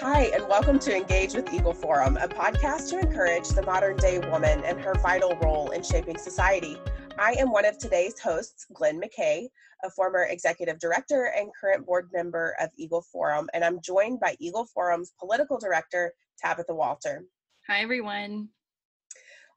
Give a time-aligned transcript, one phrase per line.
[0.00, 4.18] Hi, and welcome to Engage with Eagle Forum, a podcast to encourage the modern day
[4.18, 6.78] woman and her vital role in shaping society.
[7.18, 9.48] I am one of today's hosts, Glenn McKay,
[9.84, 14.36] a former executive director and current board member of Eagle Forum, and I'm joined by
[14.40, 17.26] Eagle Forum's political director, Tabitha Walter.
[17.68, 18.48] Hi, everyone.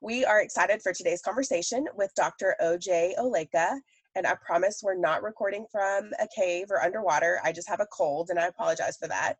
[0.02, 2.54] We are excited for today's conversation with Dr.
[2.62, 3.78] OJ Oleka.
[4.14, 7.40] And I promise we're not recording from a cave or underwater.
[7.42, 9.36] I just have a cold and I apologize for that.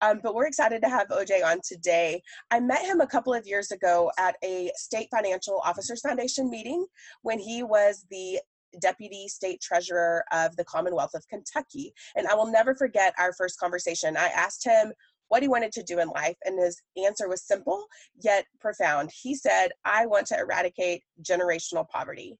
[0.00, 2.22] Um, but we're excited to have OJ on today.
[2.50, 6.86] I met him a couple of years ago at a State Financial Officers Foundation meeting
[7.22, 8.40] when he was the
[8.80, 11.92] deputy state treasurer of the Commonwealth of Kentucky.
[12.16, 14.16] And I will never forget our first conversation.
[14.16, 14.92] I asked him
[15.28, 17.86] what he wanted to do in life, and his answer was simple
[18.22, 19.10] yet profound.
[19.12, 22.38] He said, I want to eradicate generational poverty.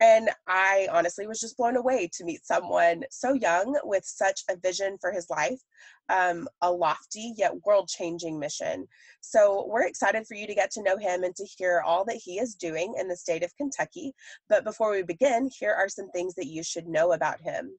[0.00, 4.56] And I honestly was just blown away to meet someone so young with such a
[4.56, 5.60] vision for his life,
[6.08, 8.86] um, a lofty yet world changing mission.
[9.20, 12.16] So we're excited for you to get to know him and to hear all that
[12.16, 14.14] he is doing in the state of Kentucky.
[14.48, 17.76] But before we begin, here are some things that you should know about him.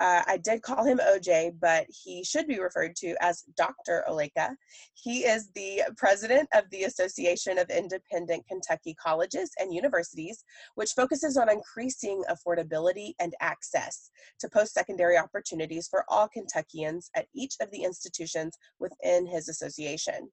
[0.00, 4.04] Uh, I did call him OJ, but he should be referred to as Dr.
[4.08, 4.50] Oleka.
[4.94, 10.44] He is the president of the Association of Independent Kentucky Colleges and Universities,
[10.76, 17.26] which focuses on increasing affordability and access to post secondary opportunities for all Kentuckians at
[17.34, 20.30] each of the institutions within his association.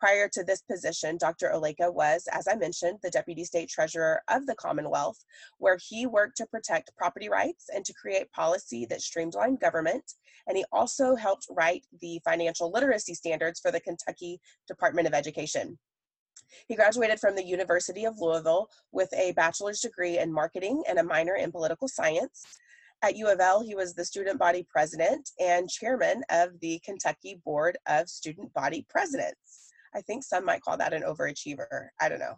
[0.00, 1.50] Prior to this position, Dr.
[1.52, 5.18] Oleka was, as I mentioned, the Deputy State Treasurer of the Commonwealth,
[5.58, 10.04] where he worked to protect property rights and to create policy that streamlined government.
[10.46, 15.76] And he also helped write the financial literacy standards for the Kentucky Department of Education.
[16.68, 21.04] He graduated from the University of Louisville with a bachelor's degree in marketing and a
[21.04, 22.44] minor in political science.
[23.02, 27.40] At U of L, he was the student body president and chairman of the Kentucky
[27.44, 29.67] Board of Student Body Presidents.
[29.98, 31.88] I think some might call that an overachiever.
[32.00, 32.36] I don't know.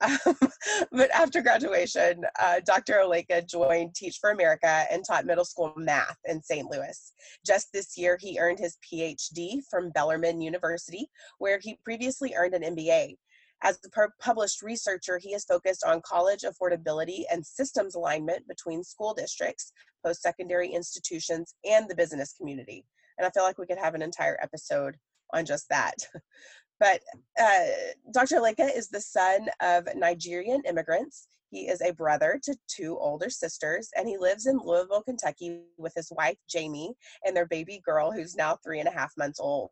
[0.00, 0.36] Um,
[0.92, 2.94] but after graduation, uh, Dr.
[2.94, 6.70] Oleka joined Teach for America and taught middle school math in St.
[6.70, 7.12] Louis.
[7.44, 12.76] Just this year, he earned his PhD from Bellarmine University, where he previously earned an
[12.76, 13.16] MBA.
[13.62, 19.14] As a published researcher, he is focused on college affordability and systems alignment between school
[19.14, 19.72] districts,
[20.04, 22.84] post secondary institutions, and the business community.
[23.18, 24.96] And I feel like we could have an entire episode
[25.32, 25.94] on just that.
[26.80, 27.00] But
[27.40, 27.66] uh,
[28.12, 28.36] Dr.
[28.36, 31.28] Oleka is the son of Nigerian immigrants.
[31.50, 35.92] He is a brother to two older sisters, and he lives in Louisville, Kentucky with
[35.94, 39.70] his wife, Jamie, and their baby girl, who's now three and a half months old.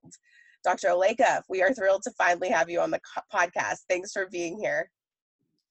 [0.62, 0.88] Dr.
[0.88, 3.00] Oleka, we are thrilled to finally have you on the
[3.34, 3.80] podcast.
[3.88, 4.88] Thanks for being here.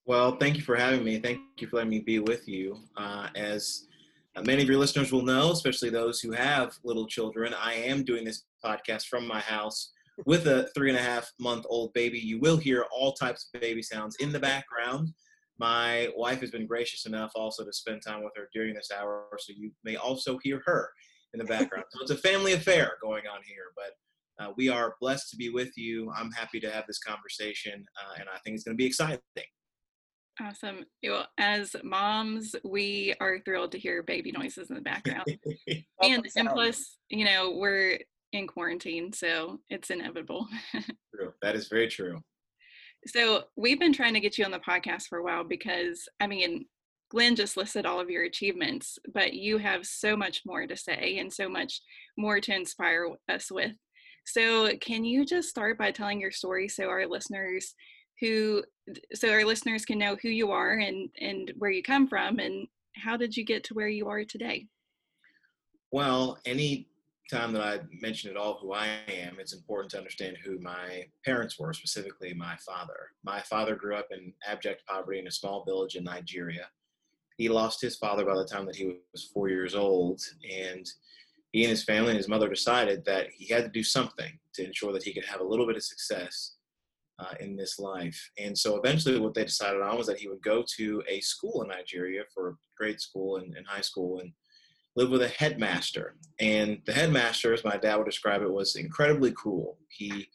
[0.06, 1.20] Well, thank you for having me.
[1.20, 2.78] Thank you for letting me be with you.
[2.98, 3.88] Uh, as
[4.44, 8.26] many of your listeners will know, especially those who have little children, I am doing
[8.26, 9.92] this podcast from my house
[10.26, 12.20] with a three and a half month old baby.
[12.20, 15.10] You will hear all types of baby sounds in the background.
[15.60, 19.28] My wife has been gracious enough also to spend time with her during this hour,
[19.38, 20.90] so you may also hear her
[21.34, 21.86] in the background.
[21.92, 25.50] so it's a family affair going on here, but uh, we are blessed to be
[25.50, 26.12] with you.
[26.16, 29.20] I'm happy to have this conversation, uh, and I think it's going to be exciting.
[30.40, 30.86] Awesome.
[31.04, 35.26] Well, as moms, we are thrilled to hear baby noises in the background.
[36.02, 38.00] and, and plus, you know, we're
[38.34, 40.48] in quarantine, so it's inevitable.
[41.16, 41.34] true.
[41.42, 42.20] That is very true.
[43.08, 46.28] So we've been trying to get you on the podcast for a while because I
[46.28, 46.66] mean,
[47.10, 51.18] Glenn just listed all of your achievements, but you have so much more to say
[51.18, 51.82] and so much
[52.18, 53.74] more to inspire us with.
[54.26, 57.74] So can you just start by telling your story so our listeners
[58.20, 58.64] who
[59.14, 62.68] so our listeners can know who you are and and where you come from and
[62.96, 64.68] how did you get to where you are today?
[65.92, 66.88] Well, any
[67.32, 71.06] time that I mention at all who I am, it's important to understand who my
[71.24, 73.12] parents were, specifically my father.
[73.24, 76.68] My father grew up in abject poverty in a small village in Nigeria.
[77.38, 80.86] He lost his father by the time that he was four years old, and
[81.52, 84.66] he and his family and his mother decided that he had to do something to
[84.66, 86.56] ensure that he could have a little bit of success
[87.20, 88.30] uh, in this life.
[88.38, 91.62] And so eventually, what they decided on was that he would go to a school
[91.62, 94.32] in Nigeria for grade school and, and high school and
[94.96, 96.16] lived with a headmaster.
[96.40, 99.78] And the headmaster, as my dad would describe it, was incredibly cruel.
[99.90, 100.28] He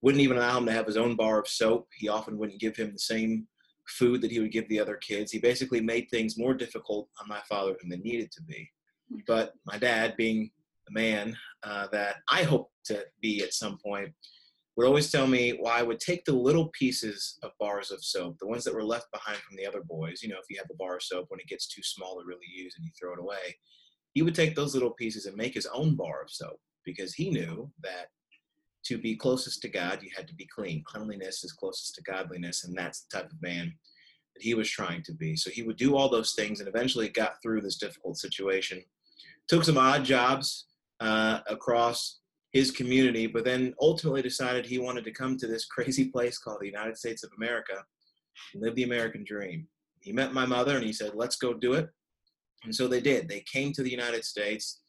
[0.00, 1.88] wouldn't even allow him to have his own bar of soap.
[1.94, 3.46] He often wouldn't give him the same
[3.86, 5.30] food that he would give the other kids.
[5.30, 8.68] He basically made things more difficult on my father than they needed to be.
[9.26, 10.50] But my dad, being
[10.86, 14.12] the man uh, that I hope to be at some point,
[14.76, 18.38] would always tell me, well, I would take the little pieces of bars of soap,
[18.40, 20.22] the ones that were left behind from the other boys.
[20.22, 22.26] You know, if you have a bar of soap when it gets too small to
[22.26, 23.56] really use and you throw it away,
[24.12, 27.30] he would take those little pieces and make his own bar of soap because he
[27.30, 28.08] knew that
[28.84, 30.82] to be closest to God, you had to be clean.
[30.84, 33.72] Cleanliness is closest to godliness, and that's the type of man
[34.34, 35.36] that he was trying to be.
[35.36, 38.82] So he would do all those things and eventually got through this difficult situation.
[39.48, 40.66] Took some odd jobs
[41.00, 42.20] uh, across
[42.52, 46.58] his community, but then ultimately decided he wanted to come to this crazy place called
[46.60, 47.84] the United States of America
[48.52, 49.66] and live the American dream.
[50.00, 51.88] He met my mother and he said, Let's go do it.
[52.64, 53.28] And so they did.
[53.28, 54.82] They came to the United States,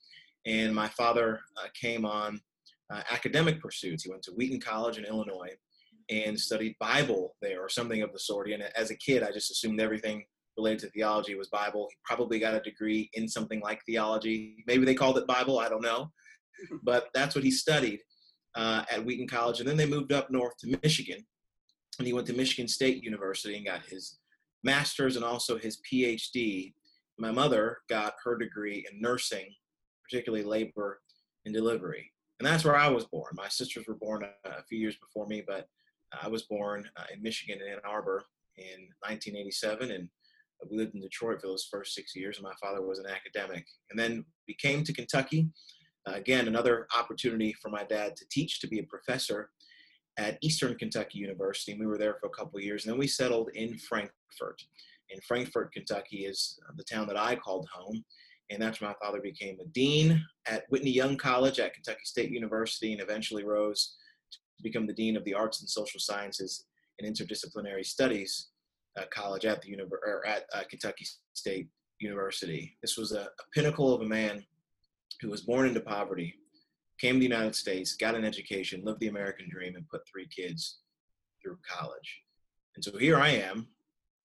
[0.45, 2.39] and my father uh, came on
[2.91, 4.03] uh, academic pursuits.
[4.03, 5.55] He went to Wheaton College in Illinois
[6.09, 8.49] and studied Bible there or something of the sort.
[8.49, 10.25] And as a kid, I just assumed everything
[10.57, 11.87] related to theology was Bible.
[11.89, 14.63] He probably got a degree in something like theology.
[14.67, 16.11] Maybe they called it Bible, I don't know.
[16.83, 17.99] But that's what he studied
[18.55, 19.59] uh, at Wheaton College.
[19.59, 21.25] And then they moved up north to Michigan.
[21.97, 24.19] And he went to Michigan State University and got his
[24.63, 26.73] master's and also his PhD.
[27.17, 29.53] My mother got her degree in nursing,
[30.03, 30.99] particularly labor
[31.45, 32.11] and delivery.
[32.39, 33.31] And that's where I was born.
[33.35, 35.67] My sisters were born a, a few years before me, but
[36.21, 38.23] I was born uh, in Michigan in Ann Arbor
[38.57, 40.09] in 1987, and
[40.69, 42.37] we lived in Detroit for those first six years.
[42.37, 45.49] And my father was an academic, and then we came to Kentucky.
[46.07, 49.49] Uh, again, another opportunity for my dad to teach, to be a professor
[50.17, 51.71] at Eastern Kentucky University.
[51.71, 54.61] And we were there for a couple years, and then we settled in Frankfort.
[55.11, 58.03] And Frankfort, Kentucky, is the town that I called home.
[58.49, 62.31] And that's where my father became a dean at Whitney Young College at Kentucky State
[62.31, 63.95] University, and eventually rose
[64.31, 66.65] to become the dean of the Arts and Social Sciences
[66.99, 68.49] and Interdisciplinary Studies
[68.97, 72.77] uh, College at the univer- or at uh, Kentucky State University.
[72.81, 74.43] This was a, a pinnacle of a man
[75.21, 76.35] who was born into poverty,
[76.99, 80.27] came to the United States, got an education, lived the American dream, and put three
[80.27, 80.79] kids
[81.41, 82.21] through college.
[82.75, 83.67] And so here I am,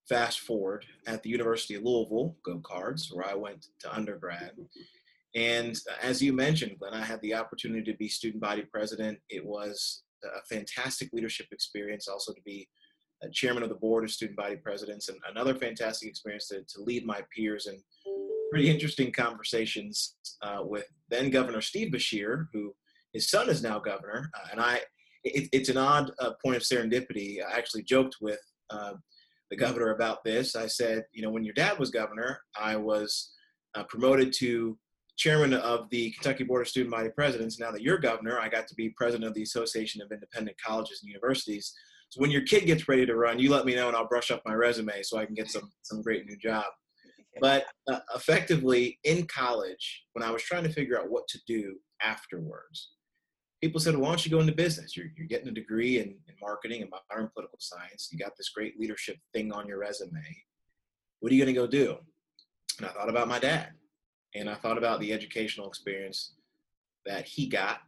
[0.09, 4.53] fast forward at the University of Louisville, go cards, where I went to undergrad.
[5.35, 9.19] And as you mentioned, Glenn, I had the opportunity to be student body president.
[9.29, 12.69] It was a fantastic leadership experience, also to be
[13.33, 17.05] chairman of the board of student body presidents, and another fantastic experience to, to lead
[17.05, 17.79] my peers and
[18.51, 22.75] pretty interesting conversations uh, with then Governor Steve Beshear, who
[23.13, 24.31] his son is now governor.
[24.35, 24.81] Uh, and I,
[25.25, 27.39] it, it's an odd uh, point of serendipity.
[27.45, 28.41] I actually joked with
[28.71, 28.95] uh,
[29.51, 30.57] the governor about this.
[30.57, 33.33] I said, you know, when your dad was governor, I was
[33.75, 34.79] uh, promoted to
[35.17, 37.59] chairman of the Kentucky Board of Student Body Presidents.
[37.59, 41.01] Now that you're governor, I got to be president of the Association of Independent Colleges
[41.03, 41.75] and Universities.
[42.11, 44.31] So when your kid gets ready to run, you let me know and I'll brush
[44.31, 46.65] up my resume so I can get some some great new job.
[47.41, 51.77] But uh, effectively in college, when I was trying to figure out what to do
[52.03, 52.95] afterwards,
[53.61, 54.97] people said, "Why don't you go into business?
[54.97, 58.09] You're, you're getting a degree in, in marketing and modern political science.
[58.11, 60.23] You got this great leadership thing on your resume.
[61.21, 61.99] What are you going to go do?"
[62.79, 63.73] And I thought about my dad
[64.35, 66.35] and I thought about the educational experience
[67.07, 67.81] that he got.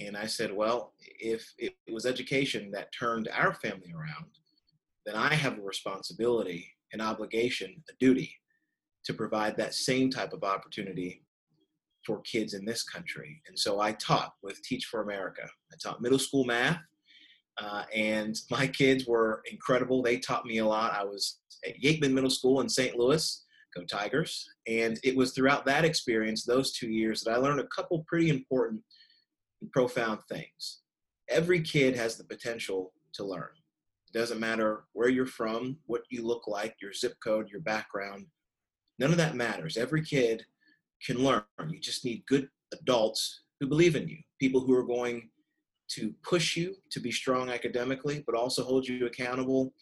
[0.00, 4.26] And I said, well, if it was education that turned our family around,
[5.06, 8.34] then I have a responsibility, an obligation, a duty
[9.04, 11.23] to provide that same type of opportunity
[12.04, 13.40] for kids in this country.
[13.48, 15.48] And so I taught with Teach for America.
[15.72, 16.80] I taught middle school math,
[17.58, 20.02] uh, and my kids were incredible.
[20.02, 20.92] They taught me a lot.
[20.92, 22.96] I was at Yeatman Middle School in St.
[22.96, 24.48] Louis, Go Tigers.
[24.66, 28.30] And it was throughout that experience, those two years, that I learned a couple pretty
[28.30, 28.82] important
[29.60, 30.80] and profound things.
[31.28, 33.48] Every kid has the potential to learn.
[34.08, 38.26] It doesn't matter where you're from, what you look like, your zip code, your background.
[38.98, 39.76] None of that matters.
[39.76, 40.44] Every kid
[41.04, 41.44] can learn.
[41.68, 45.30] You just need good adults who believe in you, people who are going
[45.90, 49.72] to push you to be strong academically, but also hold you accountable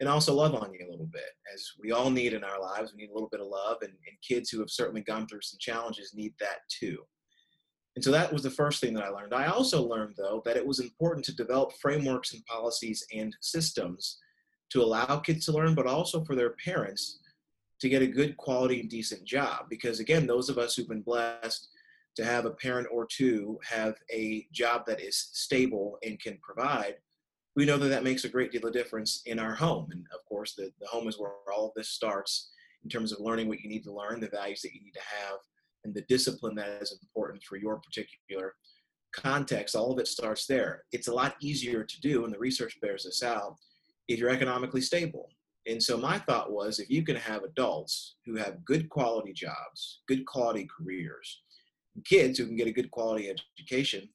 [0.00, 2.92] and also love on you a little bit, as we all need in our lives.
[2.92, 5.40] We need a little bit of love, and, and kids who have certainly gone through
[5.40, 6.98] some challenges need that too.
[7.94, 9.32] And so that was the first thing that I learned.
[9.32, 14.18] I also learned, though, that it was important to develop frameworks and policies and systems
[14.70, 17.20] to allow kids to learn, but also for their parents
[17.80, 19.66] to get a good quality and decent job.
[19.68, 21.68] Because again, those of us who've been blessed
[22.16, 26.96] to have a parent or two have a job that is stable and can provide,
[27.54, 29.88] we know that that makes a great deal of difference in our home.
[29.90, 32.50] And of course, the, the home is where all of this starts
[32.84, 35.00] in terms of learning what you need to learn, the values that you need to
[35.00, 35.38] have,
[35.84, 38.54] and the discipline that is important for your particular
[39.12, 39.74] context.
[39.74, 40.84] All of it starts there.
[40.92, 43.56] It's a lot easier to do, and the research bears this out,
[44.08, 45.28] if you're economically stable.
[45.66, 50.00] And so my thought was if you can have adults who have good quality jobs,
[50.06, 51.42] good quality careers,
[52.04, 54.08] kids who can get a good quality education,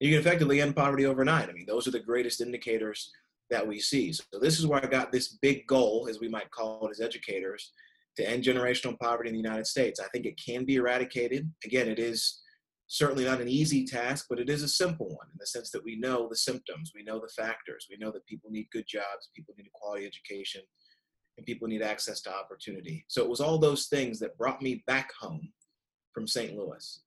[0.00, 1.48] you can effectively end poverty overnight.
[1.48, 3.10] I mean, those are the greatest indicators
[3.50, 4.12] that we see.
[4.12, 7.00] So this is where I got this big goal, as we might call it as
[7.00, 7.72] educators,
[8.16, 10.00] to end generational poverty in the United States.
[10.00, 11.50] I think it can be eradicated.
[11.64, 12.42] Again, it is
[12.88, 15.84] certainly not an easy task, but it is a simple one in the sense that
[15.84, 19.28] we know the symptoms, we know the factors, we know that people need good jobs,
[19.36, 20.62] people need a quality education,
[21.38, 23.04] and people need access to opportunity.
[23.08, 25.52] So it was all those things that brought me back home
[26.12, 26.54] from St.
[26.54, 27.00] Louis.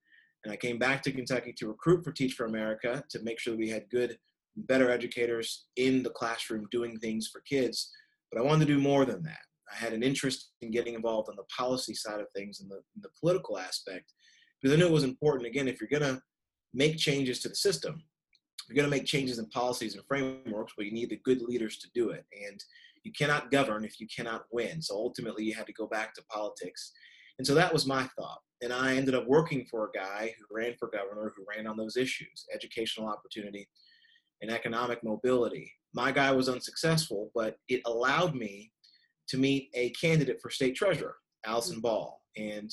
[0.44, 3.56] And I came back to Kentucky to recruit for Teach for America to make sure
[3.56, 4.18] we had good,
[4.56, 7.92] better educators in the classroom doing things for kids.
[8.32, 9.42] But I wanted to do more than that.
[9.72, 12.82] I had an interest in getting involved on the policy side of things and the,
[13.02, 14.14] the political aspect
[14.62, 15.48] because I knew it was important.
[15.48, 16.22] Again, if you're going to
[16.74, 18.02] make changes to the system,
[18.68, 21.78] you're going to make changes in policies and frameworks, but you need the good leaders
[21.80, 22.26] to do it.
[22.48, 22.64] And
[23.04, 24.82] you cannot govern if you cannot win.
[24.82, 26.92] So ultimately, you had to go back to politics.
[27.38, 28.40] And so that was my thought.
[28.62, 31.78] And I ended up working for a guy who ran for governor, who ran on
[31.78, 33.68] those issues educational opportunity
[34.42, 35.72] and economic mobility.
[35.94, 38.72] My guy was unsuccessful, but it allowed me
[39.30, 41.16] to meet a candidate for state treasurer,
[41.46, 41.82] Allison mm-hmm.
[41.82, 42.22] Ball.
[42.38, 42.72] And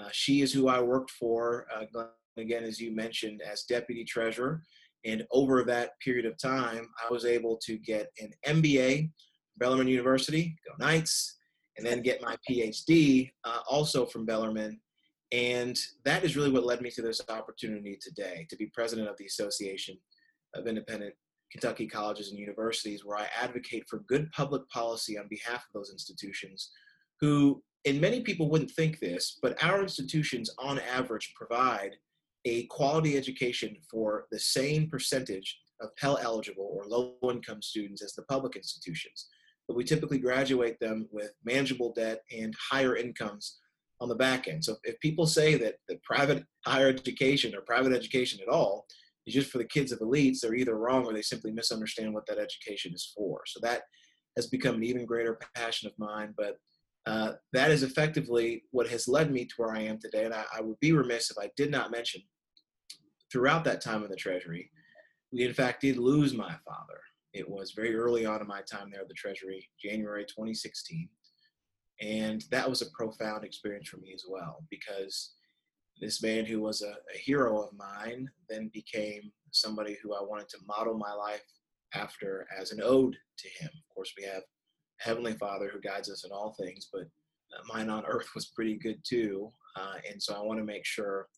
[0.00, 2.04] uh, she is who I worked for, uh,
[2.36, 4.62] again, as you mentioned, as deputy treasurer.
[5.04, 9.10] And over that period of time, I was able to get an MBA
[9.58, 11.36] Bellarmine University, go Knights,
[11.76, 14.80] and then get my PhD uh, also from Bellarmine.
[15.32, 19.16] And that is really what led me to this opportunity today to be president of
[19.18, 19.98] the Association
[20.54, 21.14] of Independent
[21.50, 25.90] Kentucky Colleges and Universities, where I advocate for good public policy on behalf of those
[25.90, 26.70] institutions
[27.20, 31.96] who, and many people wouldn't think this, but our institutions on average provide
[32.44, 38.14] a quality education for the same percentage of Pell eligible or low income students as
[38.14, 39.28] the public institutions
[39.68, 43.58] but we typically graduate them with manageable debt and higher incomes
[44.00, 44.64] on the back end.
[44.64, 48.86] So if people say that, that private higher education or private education at all
[49.26, 52.26] is just for the kids of elites, they're either wrong or they simply misunderstand what
[52.26, 53.40] that education is for.
[53.46, 53.82] So that
[54.36, 56.34] has become an even greater passion of mine.
[56.36, 56.58] But
[57.06, 60.24] uh, that is effectively what has led me to where I am today.
[60.24, 62.20] And I, I would be remiss if I did not mention
[63.32, 64.70] throughout that time in the Treasury,
[65.32, 67.00] we in fact did lose my father.
[67.36, 71.06] It was very early on in my time there at the Treasury, January 2016.
[72.00, 75.34] And that was a profound experience for me as well, because
[76.00, 80.48] this man who was a, a hero of mine then became somebody who I wanted
[80.50, 81.44] to model my life
[81.94, 83.70] after as an ode to him.
[83.74, 84.42] Of course, we have
[84.98, 87.04] Heavenly Father who guides us in all things, but
[87.72, 89.52] mine on earth was pretty good too.
[89.76, 91.28] Uh, and so I want to make sure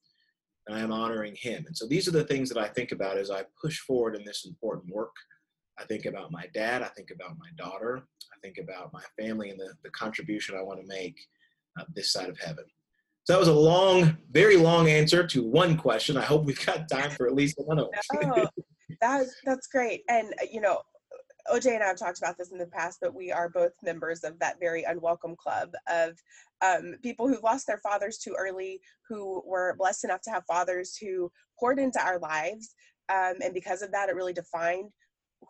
[0.66, 1.64] that I am honoring him.
[1.66, 4.24] And so these are the things that I think about as I push forward in
[4.24, 5.14] this important work.
[5.78, 6.82] I think about my dad.
[6.82, 8.06] I think about my daughter.
[8.32, 11.16] I think about my family and the, the contribution I want to make
[11.78, 12.64] uh, this side of heaven.
[13.24, 16.16] So that was a long, very long answer to one question.
[16.16, 18.32] I hope we've got time for at least one of them.
[18.34, 18.48] oh,
[19.00, 20.02] that's, that's great.
[20.08, 20.80] And, uh, you know,
[21.52, 24.24] OJ and I have talked about this in the past, but we are both members
[24.24, 26.12] of that very unwelcome club of
[26.62, 30.96] um, people who've lost their fathers too early, who were blessed enough to have fathers
[30.96, 32.74] who poured into our lives.
[33.10, 34.90] Um, and because of that, it really defined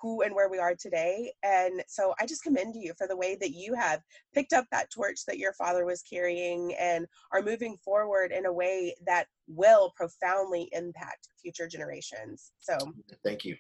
[0.01, 1.33] who and where we are today.
[1.43, 4.01] And so I just commend you for the way that you have
[4.35, 8.53] picked up that torch that your father was carrying and are moving forward in a
[8.53, 12.53] way that will profoundly impact future generations.
[12.61, 12.77] So
[13.25, 13.57] thank you.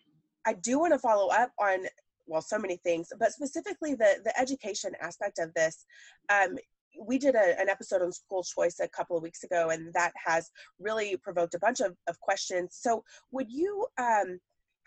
[0.47, 1.80] I do want to follow up on
[2.26, 5.87] well so many things but specifically the the education aspect of this
[6.28, 6.56] um,
[7.00, 10.12] we did a, an episode on school choice a couple of weeks ago and that
[10.14, 14.38] has really provoked a bunch of, of questions so would you um,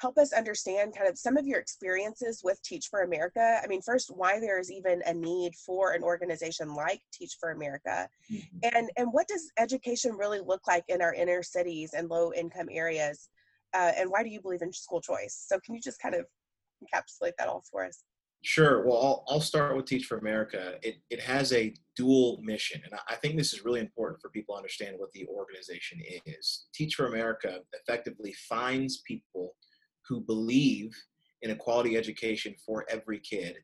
[0.01, 3.61] help us understand kind of some of your experiences with Teach for America.
[3.63, 7.51] I mean, first, why there is even a need for an organization like Teach for
[7.51, 8.57] America, mm-hmm.
[8.75, 12.67] and and what does education really look like in our inner cities and low income
[12.71, 13.29] areas,
[13.73, 15.45] uh, and why do you believe in school choice?
[15.47, 16.25] So, can you just kind of
[16.83, 18.03] encapsulate that all for us?
[18.43, 18.83] Sure.
[18.87, 20.73] Well, I'll, I'll start with Teach for America.
[20.81, 24.55] It, it has a dual mission, and I think this is really important for people
[24.55, 26.65] to understand what the organization is.
[26.73, 29.53] Teach for America effectively finds people
[30.11, 30.93] who believe
[31.41, 33.55] in a quality education for every kid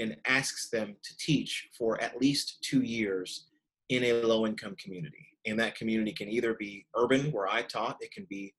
[0.00, 3.46] and asks them to teach for at least two years
[3.90, 5.24] in a low income community.
[5.46, 8.52] And that community can either be urban, where I taught, it can be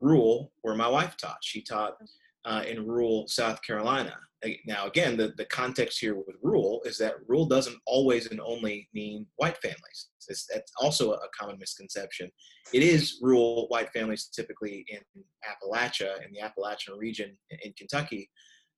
[0.00, 1.38] rural, where my wife taught.
[1.42, 1.96] She taught
[2.44, 4.16] uh, in rural South Carolina.
[4.64, 8.88] Now, again, the, the context here with rural is that rural doesn't always and only
[8.94, 10.08] mean white families.
[10.28, 12.30] It's, that's also a common misconception.
[12.72, 15.00] It is rural white families typically in
[15.44, 18.30] Appalachia, in the Appalachian region in Kentucky,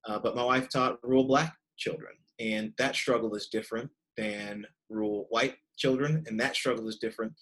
[0.09, 5.27] uh, but my wife taught rural black children, and that struggle is different than rural
[5.31, 7.33] white children, and that struggle is different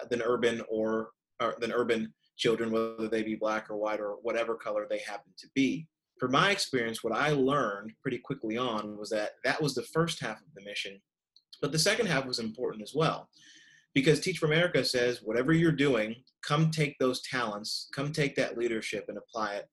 [0.00, 1.10] uh, than urban or,
[1.42, 5.32] or than urban children, whether they be black or white or whatever color they happen
[5.38, 5.86] to be.
[6.18, 10.20] For my experience, what I learned pretty quickly on was that that was the first
[10.20, 11.00] half of the mission,
[11.60, 13.28] but the second half was important as well.
[13.94, 16.14] because Teach for America says whatever you're doing,
[16.46, 19.66] come take those talents, come take that leadership and apply it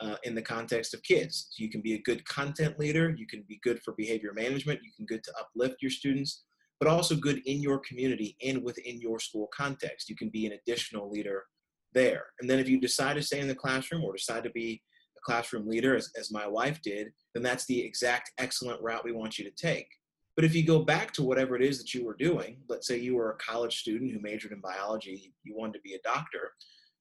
[0.00, 1.48] uh, in the context of kids.
[1.50, 4.80] So you can be a good content leader, you can be good for behavior management,
[4.82, 6.44] you can good to uplift your students,
[6.78, 10.08] but also good in your community and within your school context.
[10.08, 11.44] You can be an additional leader
[11.94, 12.26] there.
[12.40, 14.82] And then if you decide to stay in the classroom or decide to be
[15.16, 19.12] a classroom leader, as, as my wife did, then that's the exact excellent route we
[19.12, 19.88] want you to take.
[20.36, 22.98] But if you go back to whatever it is that you were doing, let's say
[22.98, 26.52] you were a college student who majored in biology, you wanted to be a doctor,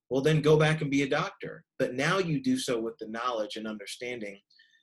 [0.10, 1.64] well, then go back and be a doctor.
[1.78, 4.40] But now you do so with the knowledge and understanding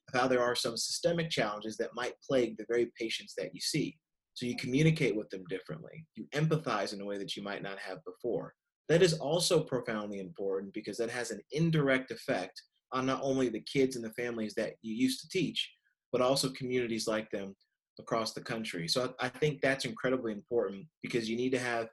[0.08, 3.60] of how there are some systemic challenges that might plague the very patients that you
[3.60, 3.98] see.
[4.34, 6.06] So you communicate with them differently.
[6.14, 8.54] You empathize in a way that you might not have before.
[8.88, 12.62] That is also profoundly important because that has an indirect effect
[12.92, 15.68] on not only the kids and the families that you used to teach,
[16.12, 17.54] but also communities like them
[17.98, 18.86] across the country.
[18.86, 21.88] So I, think that's incredibly important because you need to have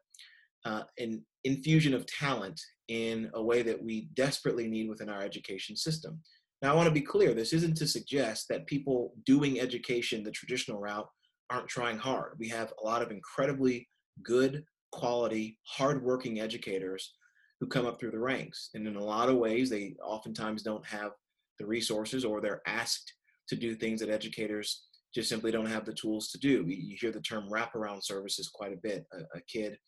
[0.65, 2.59] uh, an infusion of talent
[2.89, 6.21] in a way that we desperately need within our education system.
[6.62, 10.31] Now, I want to be clear this isn't to suggest that people doing education the
[10.31, 11.07] traditional route
[11.50, 12.35] aren't trying hard.
[12.39, 13.88] We have a lot of incredibly
[14.23, 17.15] good, quality, hardworking educators
[17.59, 18.69] who come up through the ranks.
[18.75, 21.12] And in a lot of ways, they oftentimes don't have
[21.57, 23.12] the resources or they're asked
[23.50, 24.83] to do things that educators
[25.13, 26.63] just simply don't have the tools to do.
[26.67, 29.05] You hear the term wraparound services quite a bit.
[29.13, 29.79] A, a kid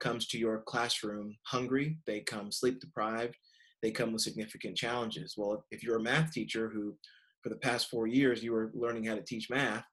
[0.00, 3.36] comes to your classroom hungry, they come sleep deprived,
[3.82, 5.34] they come with significant challenges.
[5.36, 6.96] Well, if you're a math teacher who,
[7.42, 9.84] for the past four years, you were learning how to teach math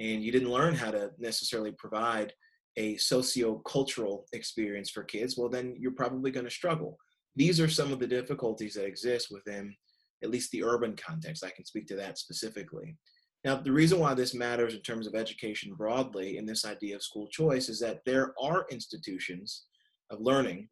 [0.00, 2.32] and you didn't learn how to necessarily provide
[2.78, 6.96] a socio-cultural experience for kids, well, then you're probably going to struggle.
[7.34, 9.74] These are some of the difficulties that exist within
[10.22, 11.44] at least the urban context.
[11.44, 12.96] I can speak to that specifically.
[13.44, 17.02] Now, the reason why this matters in terms of education broadly and this idea of
[17.02, 19.64] school choice is that there are institutions
[20.10, 20.68] of learning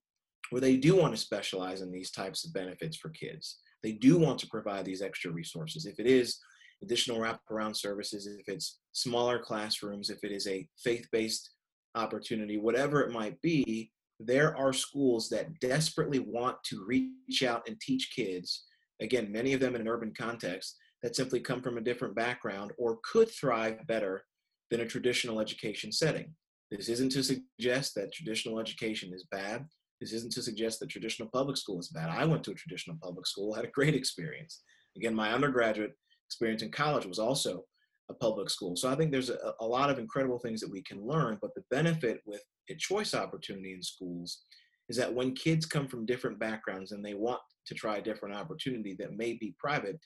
[0.51, 3.59] where they do want to specialize in these types of benefits for kids.
[3.83, 5.87] They do want to provide these extra resources.
[5.87, 6.39] If it is
[6.83, 11.51] additional wraparound services, if it's smaller classrooms, if it is a faith based
[11.97, 17.81] opportunity, whatever it might be, there are schools that desperately want to reach out and
[17.81, 18.65] teach kids,
[19.01, 22.73] again, many of them in an urban context, that simply come from a different background
[22.79, 24.25] or could thrive better
[24.71, 26.35] than a traditional education setting.
[26.71, 29.67] This isn't to suggest that traditional education is bad.
[30.01, 32.11] This isn't to suggest that traditional public school is bad.
[32.11, 34.63] I went to a traditional public school, had a great experience.
[34.97, 35.93] Again, my undergraduate
[36.29, 37.65] experience in college was also
[38.09, 38.77] a public school.
[38.77, 41.55] So I think there's a, a lot of incredible things that we can learn, but
[41.55, 44.43] the benefit with a choice opportunity in schools
[44.89, 48.37] is that when kids come from different backgrounds and they want to try a different
[48.37, 49.99] opportunity that may be private,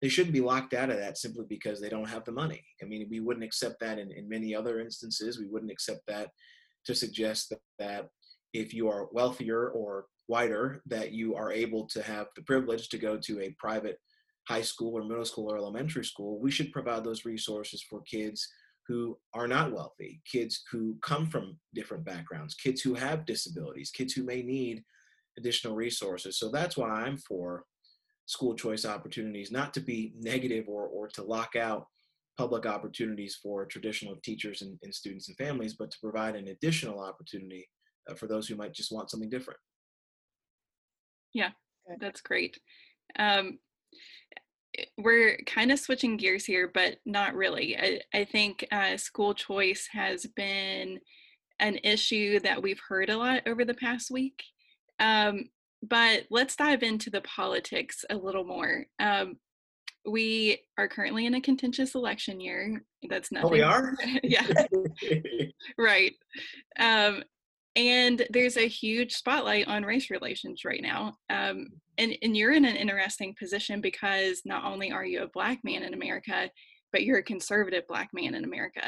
[0.00, 2.62] they shouldn't be locked out of that simply because they don't have the money.
[2.82, 5.38] I mean, we wouldn't accept that in, in many other instances.
[5.38, 6.30] We wouldn't accept that
[6.86, 8.08] to suggest that, that
[8.52, 12.98] if you are wealthier or whiter, that you are able to have the privilege to
[12.98, 13.98] go to a private
[14.48, 16.38] high school or middle school or elementary school.
[16.40, 18.48] We should provide those resources for kids
[18.86, 24.12] who are not wealthy, kids who come from different backgrounds, kids who have disabilities, kids
[24.12, 24.84] who may need
[25.36, 26.38] additional resources.
[26.38, 27.64] So that's why I'm for
[28.26, 31.86] school choice opportunities, not to be negative or, or to lock out
[32.38, 37.00] public opportunities for traditional teachers and, and students and families, but to provide an additional
[37.00, 37.68] opportunity
[38.08, 39.58] uh, for those who might just want something different.
[41.32, 41.50] Yeah,
[42.00, 42.58] that's great.
[43.18, 43.58] Um,
[44.98, 47.76] we're kind of switching gears here, but not really.
[47.76, 51.00] I, I think uh, school choice has been
[51.58, 54.42] an issue that we've heard a lot over the past week.
[54.98, 55.50] Um,
[55.82, 58.86] but let's dive into the politics a little more.
[58.98, 59.36] Um,
[60.06, 62.82] we are currently in a contentious election year.
[63.08, 63.48] That's nothing.
[63.48, 63.94] Oh, we are?
[64.22, 64.46] yeah.
[65.78, 66.14] right.
[66.78, 67.24] Um,
[67.76, 71.14] and there's a huge spotlight on race relations right now.
[71.28, 75.58] Um, and, and you're in an interesting position because not only are you a black
[75.62, 76.50] man in America,
[76.92, 78.80] but you're a conservative black man in America.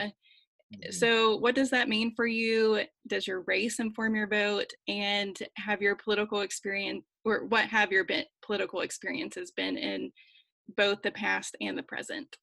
[0.74, 0.92] Mm-hmm.
[0.92, 2.82] So, what does that mean for you?
[3.06, 4.70] Does your race inform your vote?
[4.86, 10.10] And have your political experience, or what have your been, political experiences been in
[10.76, 12.36] both the past and the present?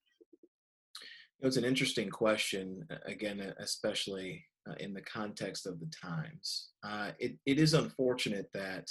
[1.42, 6.69] It's an interesting question, again, especially uh, in the context of the times.
[6.84, 8.89] Uh, it, it is unfortunate that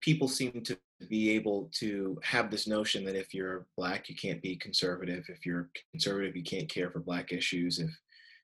[0.00, 4.42] people seem to be able to have this notion that if you're black you can't
[4.42, 5.24] be conservative.
[5.28, 7.78] If you're conservative you can't care for black issues.
[7.78, 7.90] If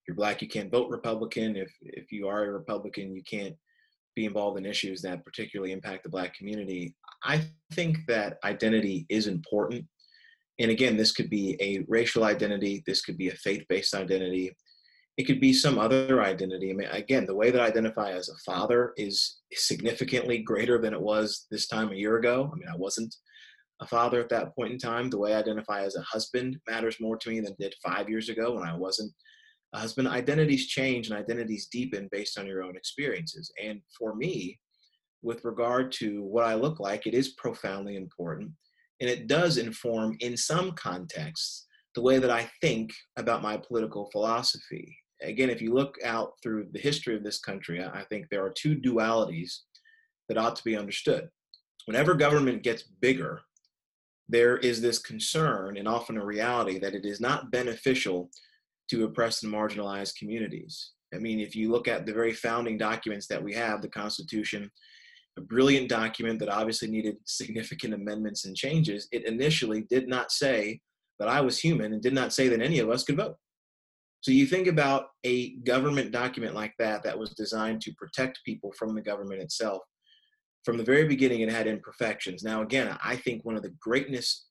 [0.06, 1.56] you're black you can't vote republican.
[1.56, 3.54] If if you are a republican you can't
[4.14, 6.94] be involved in issues that particularly impact the black community.
[7.24, 9.84] I think that identity is important.
[10.60, 12.82] And again this could be a racial identity.
[12.86, 14.56] This could be a faith-based identity
[15.16, 16.70] It could be some other identity.
[16.70, 20.92] I mean, again, the way that I identify as a father is significantly greater than
[20.92, 22.50] it was this time a year ago.
[22.52, 23.14] I mean, I wasn't
[23.80, 25.10] a father at that point in time.
[25.10, 28.08] The way I identify as a husband matters more to me than it did five
[28.08, 29.12] years ago when I wasn't
[29.72, 30.08] a husband.
[30.08, 33.52] Identities change and identities deepen based on your own experiences.
[33.62, 34.58] And for me,
[35.22, 38.50] with regard to what I look like, it is profoundly important.
[39.00, 44.08] And it does inform, in some contexts, the way that I think about my political
[44.10, 44.96] philosophy.
[45.22, 48.50] Again, if you look out through the history of this country, I think there are
[48.50, 49.60] two dualities
[50.28, 51.28] that ought to be understood.
[51.86, 53.40] Whenever government gets bigger,
[54.28, 58.30] there is this concern and often a reality that it is not beneficial
[58.90, 60.92] to oppressed and marginalized communities.
[61.14, 64.70] I mean, if you look at the very founding documents that we have, the Constitution,
[65.36, 70.80] a brilliant document that obviously needed significant amendments and changes, it initially did not say
[71.18, 73.36] that I was human and did not say that any of us could vote.
[74.24, 78.72] So you think about a government document like that that was designed to protect people
[78.72, 79.82] from the government itself
[80.64, 82.42] from the very beginning it had imperfections.
[82.42, 84.46] Now again i think one of the greatness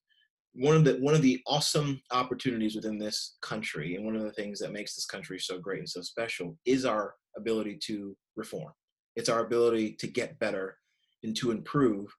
[0.53, 4.33] one of the one of the awesome opportunities within this country and one of the
[4.33, 8.71] things that makes this country so great and so special is our ability to reform.
[9.15, 10.77] It's our ability to get better
[11.23, 12.13] and to improve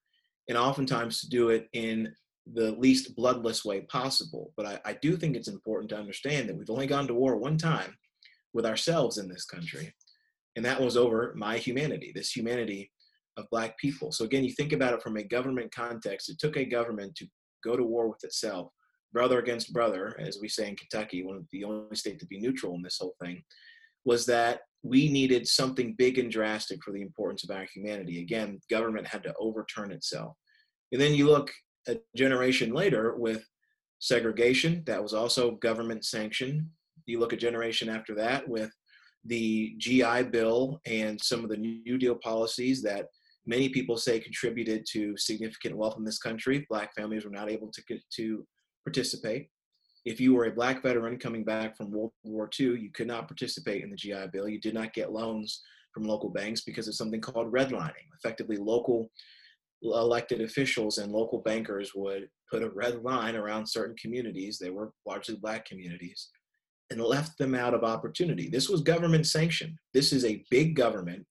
[0.48, 2.12] and oftentimes to do it in
[2.52, 6.56] the least bloodless way possible but I, I do think it's important to understand that
[6.56, 7.96] we've only gone to war one time
[8.52, 9.94] with ourselves in this country
[10.56, 12.90] and that was over my humanity this humanity
[13.36, 14.12] of black people.
[14.12, 16.28] So again, you think about it from a government context.
[16.28, 17.26] It took a government to
[17.62, 18.70] go to war with itself,
[19.12, 22.40] brother against brother, as we say in Kentucky, one of the only state to be
[22.40, 23.42] neutral in this whole thing,
[24.04, 28.20] was that we needed something big and drastic for the importance of our humanity.
[28.20, 30.36] Again, government had to overturn itself.
[30.92, 31.50] And then you look
[31.88, 33.44] a generation later with
[33.98, 36.66] segregation, that was also government sanctioned.
[37.06, 38.70] You look a generation after that with
[39.24, 43.06] the GI Bill and some of the New Deal policies that
[43.46, 46.66] many people say contributed to significant wealth in this country.
[46.68, 47.82] Black families were not able to,
[48.16, 48.46] to
[48.84, 49.48] participate.
[50.04, 53.26] If you were a black veteran coming back from World War II, you could not
[53.26, 54.48] participate in the GI Bill.
[54.48, 58.08] You did not get loans from local banks because of something called redlining.
[58.18, 59.10] Effectively, local
[59.84, 64.58] elected officials and local bankers would put a red line around certain communities.
[64.58, 66.30] They were largely black communities
[66.90, 68.48] and left them out of opportunity.
[68.48, 69.76] This was government sanctioned.
[69.92, 71.24] This is a big government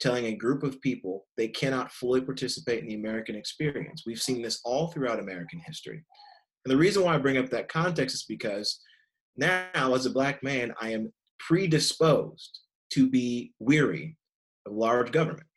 [0.00, 4.04] telling a group of people they cannot fully participate in the American experience.
[4.06, 6.04] We've seen this all throughout American history.
[6.64, 8.80] And the reason why I bring up that context is because
[9.36, 12.60] now, as a black man, I am predisposed
[12.92, 14.16] to be weary
[14.66, 15.47] of large government.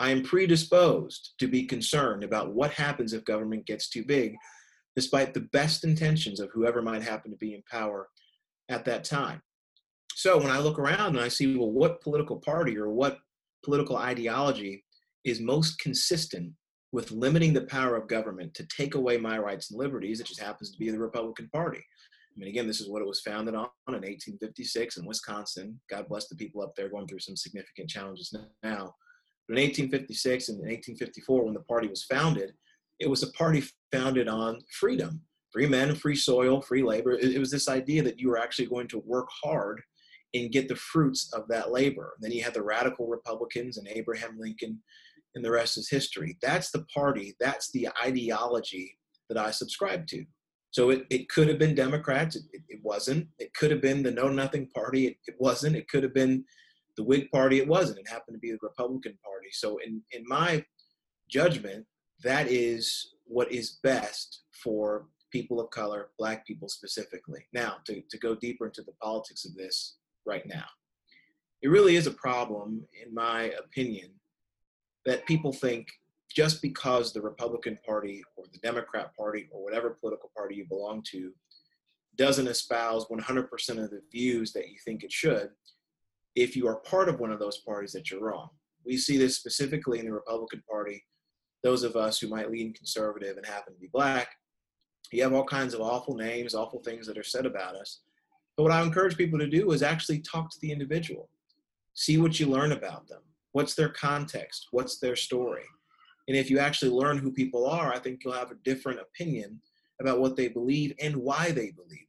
[0.00, 4.34] I am predisposed to be concerned about what happens if government gets too big,
[4.96, 8.08] despite the best intentions of whoever might happen to be in power
[8.70, 9.42] at that time.
[10.14, 13.18] So when I look around and I see, well, what political party or what
[13.62, 14.84] political ideology
[15.24, 16.54] is most consistent
[16.92, 20.40] with limiting the power of government to take away my rights and liberties, it just
[20.40, 21.78] happens to be the Republican Party.
[21.78, 25.78] I mean, again, this is what it was founded on in 1856 in Wisconsin.
[25.90, 28.94] God bless the people up there going through some significant challenges now.
[29.50, 32.52] In 1856 and 1854, when the party was founded,
[33.00, 37.12] it was a party founded on freedom free men, free soil, free labor.
[37.12, 39.82] It, was this idea that you were actually going to work hard
[40.34, 42.14] and get the fruits of that labor.
[42.14, 44.80] And then you had the radical Republicans and Abraham Lincoln,
[45.34, 46.38] and the rest is history.
[46.40, 48.96] That's the party, that's the ideology
[49.28, 50.24] that I subscribe to.
[50.72, 53.26] So it, it could have been Democrats, it, it, it wasn't.
[53.40, 55.74] It could have been the Know Nothing Party, it, it wasn't.
[55.74, 56.44] It could have been
[57.00, 57.98] the Whig Party, it wasn't.
[57.98, 59.48] It happened to be the Republican Party.
[59.52, 60.62] So in, in my
[61.30, 61.86] judgment,
[62.22, 67.46] that is what is best for people of color, black people specifically.
[67.54, 70.66] Now, to, to go deeper into the politics of this, right now.
[71.62, 74.10] It really is a problem, in my opinion,
[75.06, 75.88] that people think
[76.30, 81.02] just because the Republican Party or the Democrat Party or whatever political party you belong
[81.12, 81.32] to
[82.16, 83.48] doesn't espouse 100%
[83.82, 85.48] of the views that you think it should,
[86.36, 88.48] if you are part of one of those parties, that you're wrong.
[88.84, 91.04] We see this specifically in the Republican Party.
[91.62, 94.28] Those of us who might lean conservative and happen to be black,
[95.12, 98.00] you have all kinds of awful names, awful things that are said about us.
[98.56, 101.28] But what I encourage people to do is actually talk to the individual,
[101.94, 103.22] see what you learn about them.
[103.52, 104.68] What's their context?
[104.70, 105.64] What's their story?
[106.28, 109.60] And if you actually learn who people are, I think you'll have a different opinion
[110.00, 112.06] about what they believe and why they believe.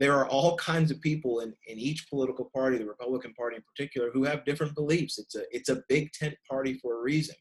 [0.00, 3.62] There are all kinds of people in, in each political party, the Republican Party in
[3.62, 5.18] particular, who have different beliefs.
[5.18, 7.34] It's a, it's a big tent party for a reason.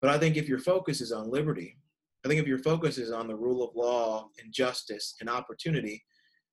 [0.00, 1.76] But I think if your focus is on liberty,
[2.24, 6.02] I think if your focus is on the rule of law and justice and opportunity,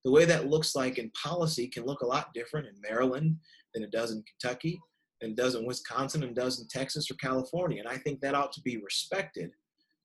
[0.03, 3.37] the way that looks like in policy can look a lot different in Maryland
[3.73, 4.79] than it does in Kentucky,
[5.21, 7.79] than it does in Wisconsin, and does in Texas or California.
[7.79, 9.51] And I think that ought to be respected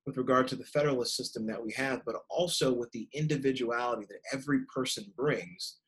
[0.07, 4.21] with regard to the federalist system that we have, but also with the individuality that
[4.33, 5.79] every person brings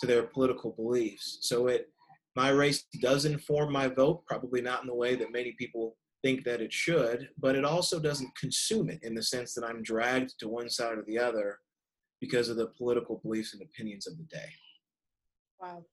[0.00, 1.38] to their political beliefs.
[1.42, 1.88] So it
[2.36, 6.44] my race does inform my vote, probably not in the way that many people think
[6.44, 10.34] that it should, but it also doesn't consume it in the sense that I'm dragged
[10.40, 11.58] to one side or the other
[12.20, 14.50] because of the political beliefs and opinions of the day.
[15.60, 15.84] Wow.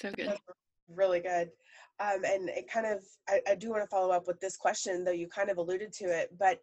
[0.00, 0.28] So good.
[0.28, 0.40] That's
[0.88, 1.50] really good.
[2.00, 5.04] Um, and it kind of, I, I do want to follow up with this question,
[5.04, 6.60] though you kind of alluded to it, but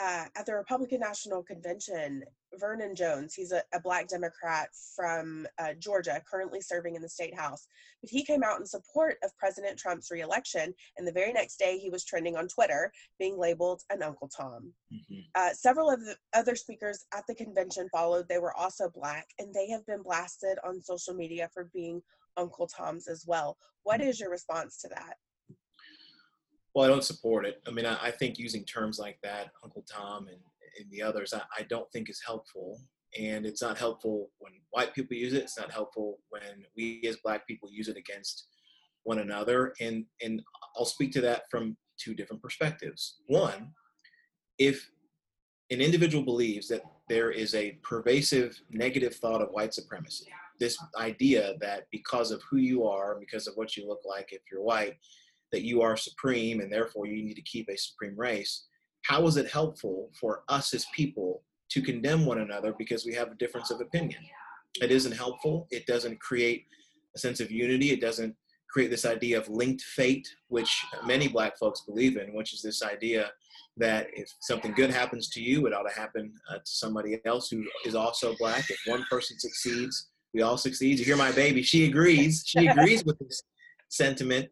[0.00, 2.24] uh, at the Republican National Convention,
[2.58, 7.36] Vernon Jones, he's a, a black Democrat from uh, Georgia, currently serving in the state
[7.36, 7.66] house,
[8.00, 11.78] but he came out in support of President Trump's reelection, and the very next day
[11.78, 14.72] he was trending on Twitter, being labeled an Uncle Tom.
[14.92, 15.20] Mm-hmm.
[15.34, 18.28] Uh, several of the other speakers at the convention followed.
[18.28, 22.02] They were also black, and they have been blasted on social media for being
[22.36, 23.56] Uncle Toms as well.
[23.84, 24.10] What mm-hmm.
[24.20, 25.16] your response to that?
[26.74, 27.62] Well, I don't support it.
[27.66, 30.38] I mean, I, I think using terms like that, Uncle Tom and,
[30.78, 32.80] and the others, I, I don't think is helpful.
[33.18, 35.44] And it's not helpful when white people use it.
[35.44, 38.48] It's not helpful when we as black people use it against
[39.04, 39.72] one another.
[39.80, 40.42] And and
[40.76, 43.20] I'll speak to that from two different perspectives.
[43.28, 43.70] One,
[44.58, 44.90] if
[45.70, 50.26] an individual believes that there is a pervasive negative thought of white supremacy,
[50.58, 54.42] this idea that because of who you are, because of what you look like, if
[54.50, 54.96] you're white,
[55.54, 58.66] that you are supreme and therefore you need to keep a supreme race,
[59.02, 63.30] how is it helpful for us as people to condemn one another because we have
[63.30, 64.20] a difference of opinion?
[64.82, 65.68] It isn't helpful.
[65.70, 66.66] It doesn't create
[67.14, 67.92] a sense of unity.
[67.92, 68.34] It doesn't
[68.68, 72.82] create this idea of linked fate, which many black folks believe in, which is this
[72.82, 73.30] idea
[73.76, 77.48] that if something good happens to you, it ought to happen uh, to somebody else
[77.48, 78.68] who is also black.
[78.68, 80.98] If one person succeeds, we all succeed.
[80.98, 81.62] You hear my baby?
[81.62, 82.42] She agrees.
[82.44, 83.40] She agrees with this
[83.88, 84.48] sentiment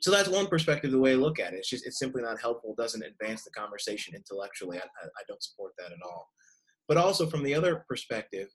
[0.00, 1.58] so that's one perspective the way I look at it.
[1.58, 2.74] It's just it's simply not helpful.
[2.76, 4.78] Doesn't advance the conversation intellectually.
[4.78, 6.28] I, I, I don't support that at all.
[6.86, 8.48] But also from the other perspective,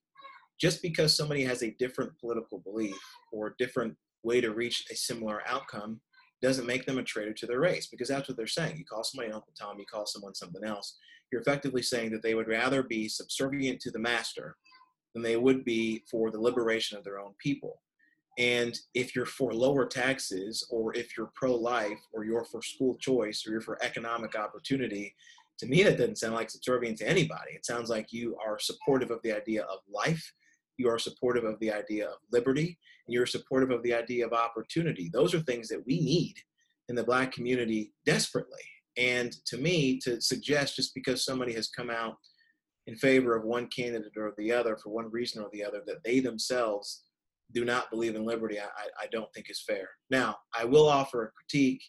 [0.60, 3.00] just because somebody has a different political belief
[3.32, 6.00] or different way to reach a similar outcome
[6.42, 8.78] doesn't make them a traitor to their race because that's what they're saying.
[8.78, 10.98] You call somebody Uncle Tom, you call someone something else.
[11.32, 14.56] You're effectively saying that they would rather be subservient to the master
[15.14, 17.82] than they would be for the liberation of their own people.
[18.38, 22.96] And if you're for lower taxes, or if you're pro life, or you're for school
[22.96, 25.16] choice, or you're for economic opportunity,
[25.60, 27.52] to me, that doesn't sound like subservient to anybody.
[27.54, 30.34] It sounds like you are supportive of the idea of life,
[30.78, 34.34] you are supportive of the idea of liberty, and you're supportive of the idea of
[34.34, 35.10] opportunity.
[35.14, 36.34] Those are things that we need
[36.90, 38.64] in the Black community desperately.
[38.98, 42.16] And to me, to suggest just because somebody has come out
[42.88, 46.04] in favor of one candidate or the other for one reason or the other, that
[46.04, 47.03] they themselves
[47.54, 48.66] do not believe in liberty, I,
[49.00, 49.88] I don't think is fair.
[50.10, 51.84] Now, I will offer a critique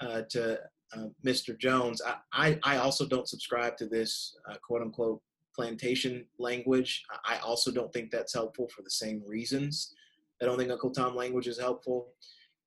[0.00, 0.58] uh, to
[0.94, 1.58] uh, Mr.
[1.58, 2.00] Jones.
[2.04, 5.20] I, I, I, also don't subscribe to this uh, quote unquote
[5.54, 7.02] plantation language.
[7.24, 9.94] I also don't think that's helpful for the same reasons.
[10.40, 12.12] I don't think Uncle Tom language is helpful.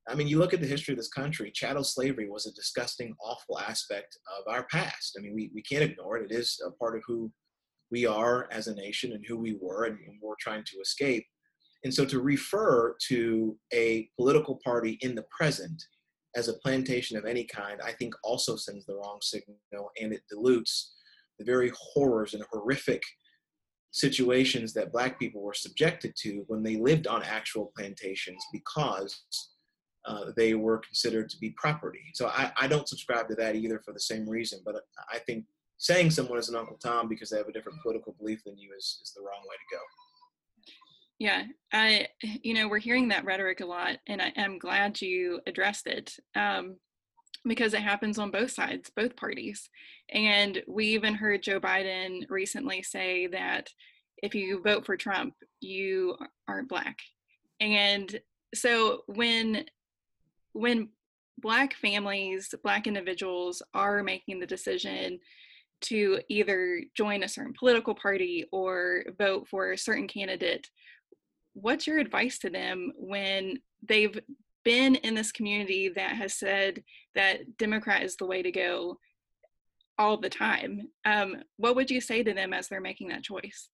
[0.08, 3.16] I mean, you look at the history of this country, chattel slavery was a disgusting,
[3.22, 5.16] awful aspect of our past.
[5.18, 6.32] I mean, we, we can't ignore it.
[6.32, 7.32] It is a part of who
[7.92, 11.26] we are as a nation and who we were and, and we're trying to escape.
[11.84, 15.82] And so to refer to a political party in the present
[16.36, 19.58] as a plantation of any kind, I think also sends the wrong signal
[20.00, 20.96] and it dilutes
[21.38, 23.02] the very horrors and horrific
[23.92, 29.24] situations that black people were subjected to when they lived on actual plantations because
[30.06, 32.04] uh, they were considered to be property.
[32.14, 34.76] So I, I don't subscribe to that either for the same reason, but
[35.12, 35.46] I think
[35.78, 38.70] saying someone is an Uncle Tom because they have a different political belief than you
[38.78, 39.82] is, is the wrong way to go.
[41.20, 45.42] Yeah, I, you know, we're hearing that rhetoric a lot, and I am glad you
[45.46, 46.78] addressed it um,
[47.46, 49.70] because it happens on both sides, both parties.
[50.14, 53.70] And we even heard Joe Biden recently say that
[54.24, 56.16] if you vote for Trump, you
[56.48, 56.98] aren't black.
[57.60, 58.20] And
[58.56, 59.66] so when
[60.54, 60.90] when
[61.38, 65.20] black families, black individuals are making the decision
[65.82, 70.68] to either join a certain political party or vote for a certain candidate
[71.62, 74.20] what's your advice to them when they've
[74.64, 76.84] been in this community that has said
[77.16, 78.98] that Democrat is the way to go
[79.98, 80.88] all the time?
[81.06, 83.70] Um, what would you say to them as they're making that choice?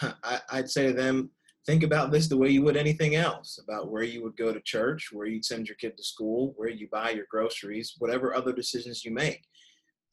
[0.50, 1.30] I'd say to them,
[1.66, 4.60] think about this the way you would anything else about where you would go to
[4.60, 8.52] church, where you'd send your kid to school, where you buy your groceries, whatever other
[8.52, 9.42] decisions you make.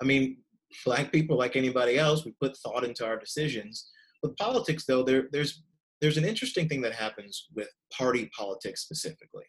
[0.01, 0.37] I mean,
[0.85, 3.91] black people, like anybody else, we put thought into our decisions.
[4.21, 5.63] With politics, though, there, there's
[6.03, 9.45] there's an interesting thing that happens with party politics specifically.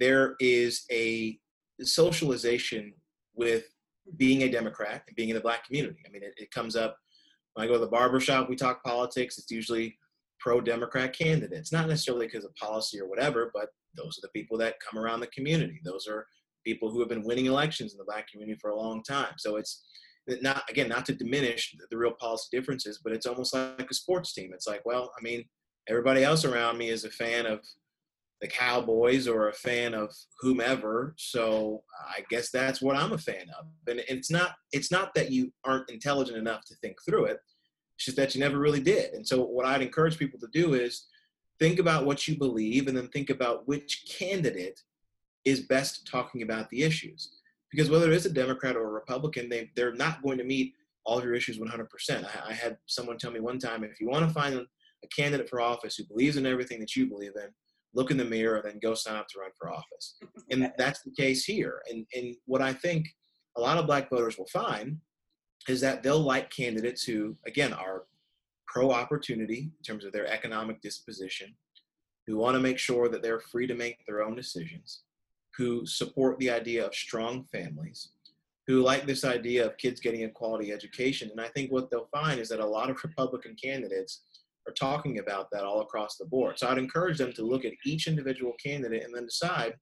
[0.00, 1.38] There is a
[1.80, 2.92] socialization
[3.36, 3.66] with
[4.16, 6.00] being a Democrat and being in the black community.
[6.04, 6.96] I mean, it, it comes up
[7.54, 9.38] when I go to the barber shop, we talk politics.
[9.38, 9.96] It's usually
[10.40, 14.58] pro Democrat candidates, not necessarily because of policy or whatever, but those are the people
[14.58, 15.80] that come around the community.
[15.84, 16.26] Those are
[16.64, 19.34] people who have been winning elections in the black community for a long time.
[19.36, 19.80] So it's
[20.26, 24.32] not again not to diminish the real policy differences, but it's almost like a sports
[24.32, 24.52] team.
[24.54, 25.44] It's like, well, I mean,
[25.88, 27.60] everybody else around me is a fan of
[28.40, 33.46] the Cowboys or a fan of whomever, so I guess that's what I'm a fan
[33.58, 33.66] of.
[33.88, 37.38] And it's not it's not that you aren't intelligent enough to think through it.
[37.96, 39.14] It's just that you never really did.
[39.14, 41.06] And so what I'd encourage people to do is
[41.58, 44.80] think about what you believe and then think about which candidate
[45.44, 47.41] is best talking about the issues
[47.72, 51.18] because whether it's a Democrat or a Republican, they they're not going to meet all
[51.18, 51.88] of your issues 100%.
[52.24, 55.48] I, I had someone tell me one time, if you want to find a candidate
[55.48, 57.48] for office who believes in everything that you believe in,
[57.92, 60.16] look in the mirror, and then go sign up to run for office.
[60.50, 61.82] And that's the case here.
[61.90, 63.08] And and what I think
[63.56, 64.98] a lot of black voters will find
[65.68, 68.04] is that they'll like candidates who, again, are
[68.66, 71.54] pro opportunity in terms of their economic disposition,
[72.26, 75.02] who want to make sure that they're free to make their own decisions,
[75.56, 78.10] who support the idea of strong families,
[78.66, 81.30] who like this idea of kids getting a quality education.
[81.30, 84.22] And I think what they'll find is that a lot of Republican candidates
[84.66, 86.58] are talking about that all across the board.
[86.58, 89.74] So I'd encourage them to look at each individual candidate and then decide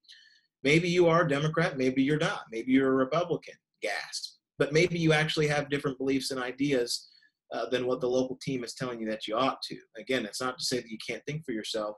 [0.65, 4.37] maybe you are a Democrat, maybe you're not, maybe you're a Republican, gasp.
[4.59, 7.09] But maybe you actually have different beliefs and ideas
[7.53, 9.77] uh, than what the local team is telling you that you ought to.
[9.99, 11.97] Again, it's not to say that you can't think for yourself,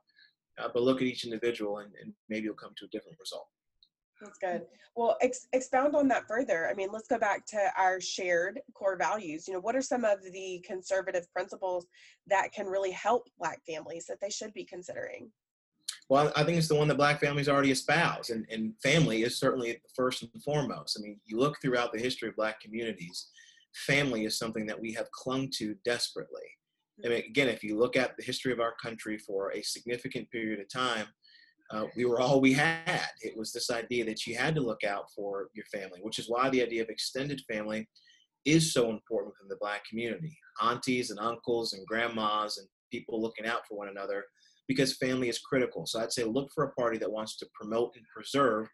[0.58, 3.46] uh, but look at each individual and, and maybe you'll come to a different result.
[4.22, 4.62] That's good.
[4.94, 6.68] Well, ex- expound on that further.
[6.68, 9.48] I mean, let's go back to our shared core values.
[9.48, 11.87] You know, what are some of the conservative principles
[12.28, 15.30] that can really help Black families that they should be considering?
[16.08, 19.38] Well, I think it's the one that Black families already espouse, and, and family is
[19.38, 20.98] certainly first and foremost.
[20.98, 23.28] I mean, you look throughout the history of Black communities,
[23.87, 26.42] family is something that we have clung to desperately.
[27.04, 30.30] I mean, again, if you look at the history of our country for a significant
[30.30, 31.06] period of time,
[31.70, 33.07] uh, we were all we had.
[33.20, 36.29] It was this idea that you had to look out for your family, which is
[36.29, 37.88] why the idea of extended family
[38.44, 40.37] is so important within the Black community.
[40.61, 44.25] Aunties and uncles and grandmas and people looking out for one another
[44.68, 45.87] because family is critical.
[45.87, 48.68] So I'd say look for a party that wants to promote and preserve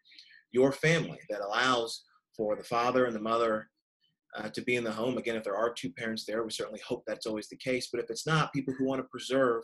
[0.51, 2.03] your family, that allows
[2.35, 3.69] for the father and the mother
[4.37, 5.17] uh, to be in the home.
[5.17, 7.89] Again, if there are two parents there, we certainly hope that's always the case.
[7.91, 9.63] But if it's not, people who want to preserve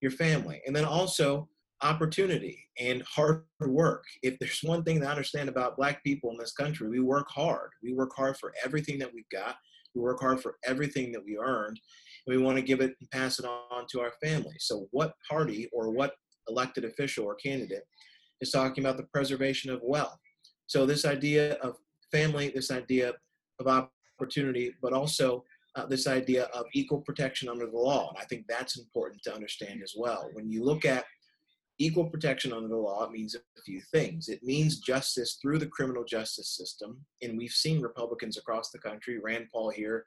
[0.00, 0.60] your family.
[0.66, 1.48] And then also,
[1.82, 4.04] opportunity and hard work.
[4.22, 7.70] If there's one thing to understand about Black people in this country, we work hard.
[7.82, 9.56] We work hard for everything that we've got.
[9.94, 11.78] We work hard for everything that we earned.
[12.26, 14.54] And we want to give it and pass it on to our family.
[14.58, 16.14] So, what party or what
[16.48, 17.82] elected official or candidate
[18.40, 20.18] is talking about the preservation of wealth?
[20.66, 21.76] So, this idea of
[22.10, 23.12] family, this idea
[23.58, 23.86] of
[24.20, 28.10] opportunity, but also uh, this idea of equal protection under the law.
[28.10, 30.30] And I think that's important to understand as well.
[30.32, 31.04] When you look at
[31.84, 34.28] equal protection under the law, means a few things.
[34.28, 37.04] It means justice through the criminal justice system.
[37.22, 40.06] And we've seen Republicans across the country, Rand Paul here,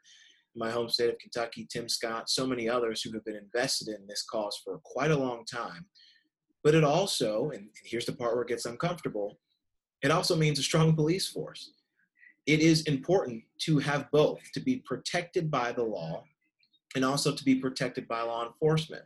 [0.56, 4.08] my home state of Kentucky, Tim Scott, so many others who have been invested in
[4.08, 5.86] this cause for quite a long time.
[6.64, 9.38] But it also, and here's the part where it gets uncomfortable,
[10.02, 11.72] it also means a strong police force.
[12.46, 16.24] It is important to have both, to be protected by the law
[16.96, 19.04] and also to be protected by law enforcement.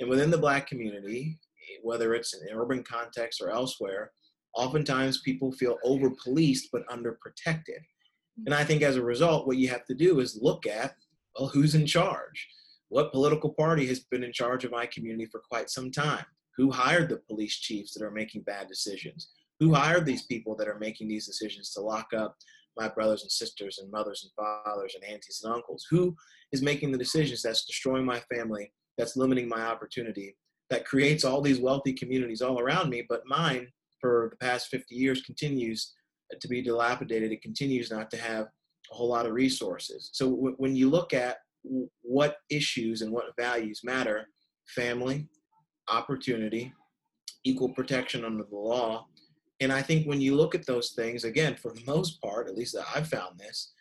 [0.00, 1.38] And within the Black community,
[1.82, 4.12] whether it's in an urban context or elsewhere,
[4.54, 7.80] oftentimes people feel over policed but under protected.
[8.46, 10.94] And I think as a result, what you have to do is look at,
[11.38, 12.48] well, who's in charge?
[12.88, 16.24] What political party has been in charge of my community for quite some time?
[16.56, 19.30] Who hired the police chiefs that are making bad decisions?
[19.60, 22.36] Who hired these people that are making these decisions to lock up
[22.76, 25.86] my brothers and sisters and mothers and fathers and aunties and uncles?
[25.90, 26.14] Who
[26.52, 30.36] is making the decisions that's destroying my family, that's limiting my opportunity,
[30.70, 33.68] that creates all these wealthy communities all around me, but mine
[34.00, 35.94] for the past 50 years continues
[36.40, 37.32] to be dilapidated.
[37.32, 38.46] It continues not to have
[38.90, 40.10] a whole lot of resources.
[40.12, 44.28] So w- when you look at w- what issues and what values matter,
[44.66, 45.26] family,
[45.90, 46.72] opportunity,
[47.44, 49.06] equal protection under the law,
[49.60, 52.56] and I think when you look at those things, again, for the most part, at
[52.56, 53.72] least I've found this,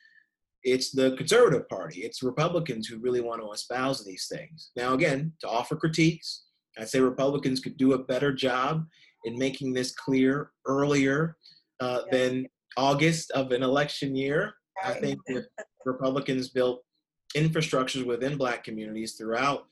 [0.64, 4.72] it's the conservative party, it's Republicans who really want to espouse these things.
[4.76, 6.47] Now, again, to offer critiques,
[6.80, 8.86] I say Republicans could do a better job
[9.26, 11.38] in making this clear earlier
[11.80, 12.12] uh, yes.
[12.12, 12.48] than
[12.78, 14.54] August of an election year.
[14.84, 14.96] Right.
[14.96, 15.20] I think
[15.86, 16.84] Republicans built
[17.36, 19.66] infrastructures within Black communities throughout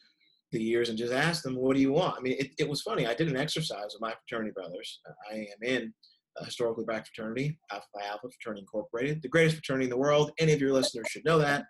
[0.51, 2.81] the years and just asked them, "What do you want?" I mean, it, it was
[2.81, 3.05] funny.
[3.05, 4.99] I did an exercise with my fraternity brothers.
[5.31, 5.93] I am in
[6.37, 10.31] a historically black fraternity, Alpha Phi Alpha Fraternity Incorporated, the greatest fraternity in the world.
[10.39, 11.65] Any of your listeners should know that.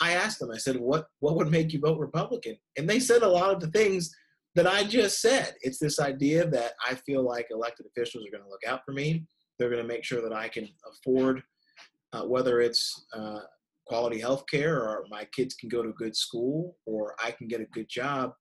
[0.00, 0.50] I asked them.
[0.50, 3.60] I said, "What what would make you vote Republican?" And they said a lot of
[3.60, 4.14] the things
[4.54, 5.54] that I just said.
[5.62, 8.92] It's this idea that I feel like elected officials are going to look out for
[8.92, 9.24] me.
[9.58, 11.42] They're going to make sure that I can afford,
[12.12, 13.40] uh, whether it's uh,
[13.86, 17.48] quality health care or my kids can go to a good school or I can
[17.48, 18.32] get a good job.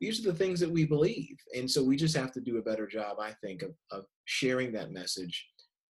[0.00, 1.36] These are the things that we believe.
[1.56, 4.72] And so we just have to do a better job, I think, of, of sharing
[4.72, 5.46] that message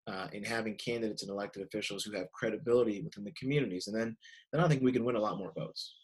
[0.06, 3.86] uh, and having candidates and elected officials who have credibility within the communities.
[3.86, 4.16] And then,
[4.52, 5.94] then I think we can win a lot more votes.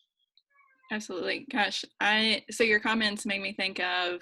[0.91, 1.47] Absolutely.
[1.51, 4.21] Gosh, I so your comments made me think of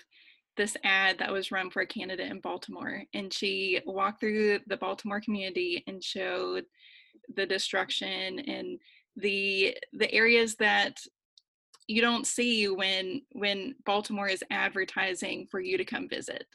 [0.56, 4.76] this ad that was run for a candidate in Baltimore and she walked through the
[4.76, 6.64] Baltimore community and showed
[7.34, 8.78] the destruction and
[9.16, 10.98] the the areas that
[11.86, 16.46] you don't see when when Baltimore is advertising for you to come visit.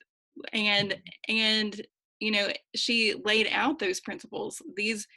[0.54, 1.36] And mm-hmm.
[1.36, 1.88] and
[2.20, 4.62] you know, she laid out those principles.
[4.76, 5.08] These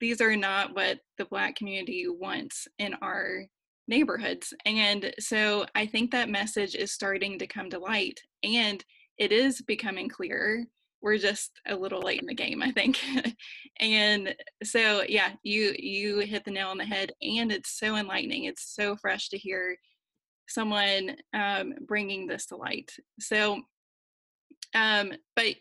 [0.00, 3.44] these are not what the black community wants in our
[3.88, 4.52] neighborhoods.
[4.64, 8.84] And so I think that message is starting to come to light and
[9.18, 10.64] it is becoming clearer.
[11.02, 12.98] We're just a little late in the game, I think.
[13.80, 18.44] and so yeah, you you hit the nail on the head and it's so enlightening.
[18.44, 19.76] It's so fresh to hear
[20.48, 22.90] someone um, bringing this to light.
[23.20, 23.62] So
[24.74, 25.54] um, but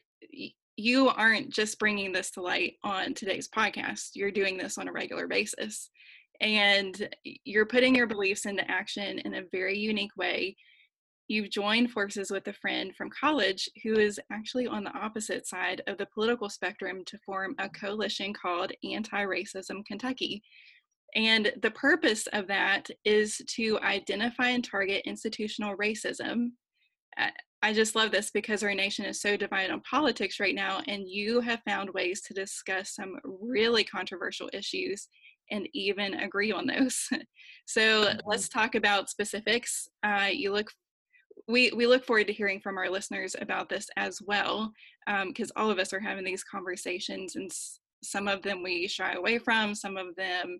[0.75, 4.11] you aren't just bringing this to light on today's podcast.
[4.15, 5.89] You're doing this on a regular basis
[6.43, 10.57] and you're putting your beliefs into action in a very unique way.
[11.29, 15.81] You've joined forces with a friend from college who is actually on the opposite side
[15.87, 20.43] of the political spectrum to form a coalition called Anti Racism Kentucky.
[21.15, 26.49] And the purpose of that is to identify and target institutional racism.
[27.61, 31.07] I just love this because our nation is so divided on politics right now, and
[31.07, 35.07] you have found ways to discuss some really controversial issues
[35.51, 37.07] and even agree on those.
[37.65, 38.19] so mm-hmm.
[38.25, 39.87] let's talk about specifics.
[40.03, 40.69] Uh, you look
[41.47, 44.71] we, we look forward to hearing from our listeners about this as well,
[45.27, 48.87] because um, all of us are having these conversations, and s- some of them we
[48.87, 50.59] shy away from, some of them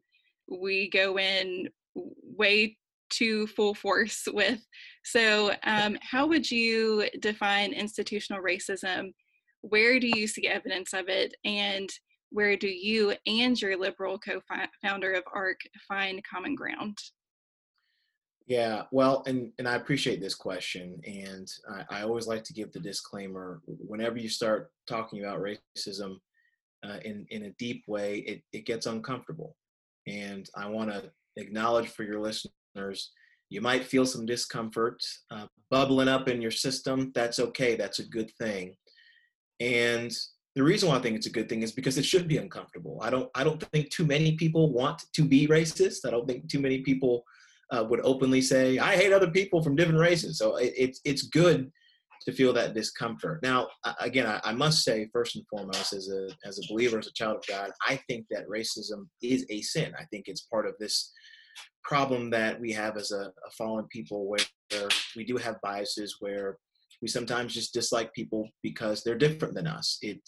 [0.50, 2.78] we go in way
[3.10, 4.60] too full force with.
[5.06, 9.14] So, um, how would you define institutional racism?
[9.62, 11.34] Where do you see evidence of it?
[11.46, 11.90] And
[12.34, 16.98] where do you and your liberal co-founder of ARC find common ground?
[18.48, 22.74] Yeah, well, and and I appreciate this question, and I, I always like to give
[22.74, 26.18] the disclaimer: whenever you start talking about racism
[26.86, 29.56] uh, in in a deep way, it it gets uncomfortable,
[30.08, 33.12] and I want to acknowledge for your listeners,
[33.50, 37.14] you might feel some discomfort uh, bubbling up in your system.
[37.16, 37.78] That's okay.
[37.78, 38.76] That's a good thing,
[39.62, 40.12] and
[40.56, 43.00] the reason why I think it's a good thing is because it should be uncomfortable.
[43.02, 46.06] I don't I don't think too many people want to be racist.
[46.06, 47.24] I don't think too many people
[47.72, 50.38] uh, would openly say I hate other people from different races.
[50.38, 51.72] So it, it's it's good
[52.26, 53.42] to feel that discomfort.
[53.44, 53.68] Now,
[54.00, 57.14] again, I, I, must say first and foremost, as a as a believer, as a
[57.14, 59.94] child of God, I think that racism is a sin.
[60.00, 61.12] I think it's part of this
[61.84, 66.58] problem that we have as a, a fallen people, where we do have biases, where
[67.02, 69.98] we sometimes just dislike people because they're different than us.
[70.02, 70.22] It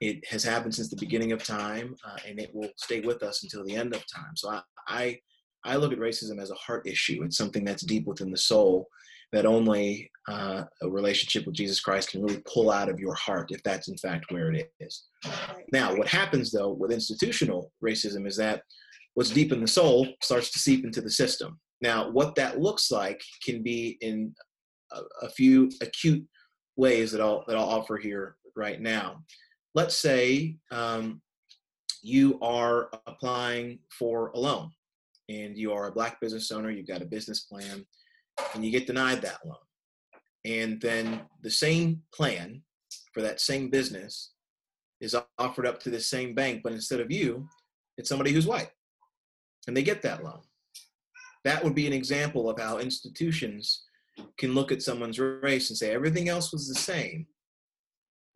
[0.00, 3.42] it has happened since the beginning of time, uh, and it will stay with us
[3.42, 4.36] until the end of time.
[4.36, 5.18] So I, I
[5.64, 7.22] I look at racism as a heart issue.
[7.24, 8.86] It's something that's deep within the soul
[9.32, 13.50] that only uh, a relationship with Jesus Christ can really pull out of your heart
[13.50, 15.06] if that's in fact where it is.
[15.72, 18.62] Now, what happens though with institutional racism is that
[19.14, 21.58] what's deep in the soul starts to seep into the system.
[21.82, 24.34] Now, what that looks like can be in
[24.92, 26.24] a, a few acute
[26.76, 29.22] ways that I'll that I'll offer here right now.
[29.74, 31.20] Let's say um,
[32.02, 34.70] you are applying for a loan,
[35.28, 36.70] and you are a black business owner.
[36.70, 37.86] You've got a business plan,
[38.54, 39.56] and you get denied that loan,
[40.44, 42.62] and then the same plan
[43.12, 44.32] for that same business
[45.00, 47.46] is offered up to the same bank, but instead of you,
[47.96, 48.70] it's somebody who's white,
[49.66, 50.40] and they get that loan.
[51.44, 53.84] That would be an example of how institutions
[54.38, 57.26] can look at someone's race and say everything else was the same.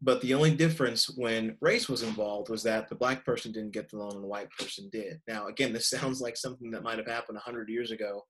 [0.05, 3.88] But the only difference when race was involved was that the black person didn't get
[3.88, 5.20] the loan and the white person did.
[5.28, 8.22] Now, again, this sounds like something that might have happened 100 years ago.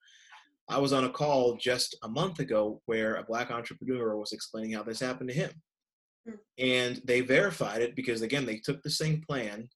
[0.69, 4.73] I was on a call just a month ago where a black entrepreneur was explaining
[4.73, 5.51] how this happened to him.
[6.29, 6.35] Hmm.
[6.59, 9.69] And they verified it because, again, they took the same plan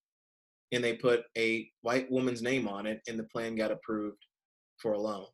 [0.73, 4.19] and they put a white woman's name on it, and the plan got approved
[4.79, 5.27] for a loan.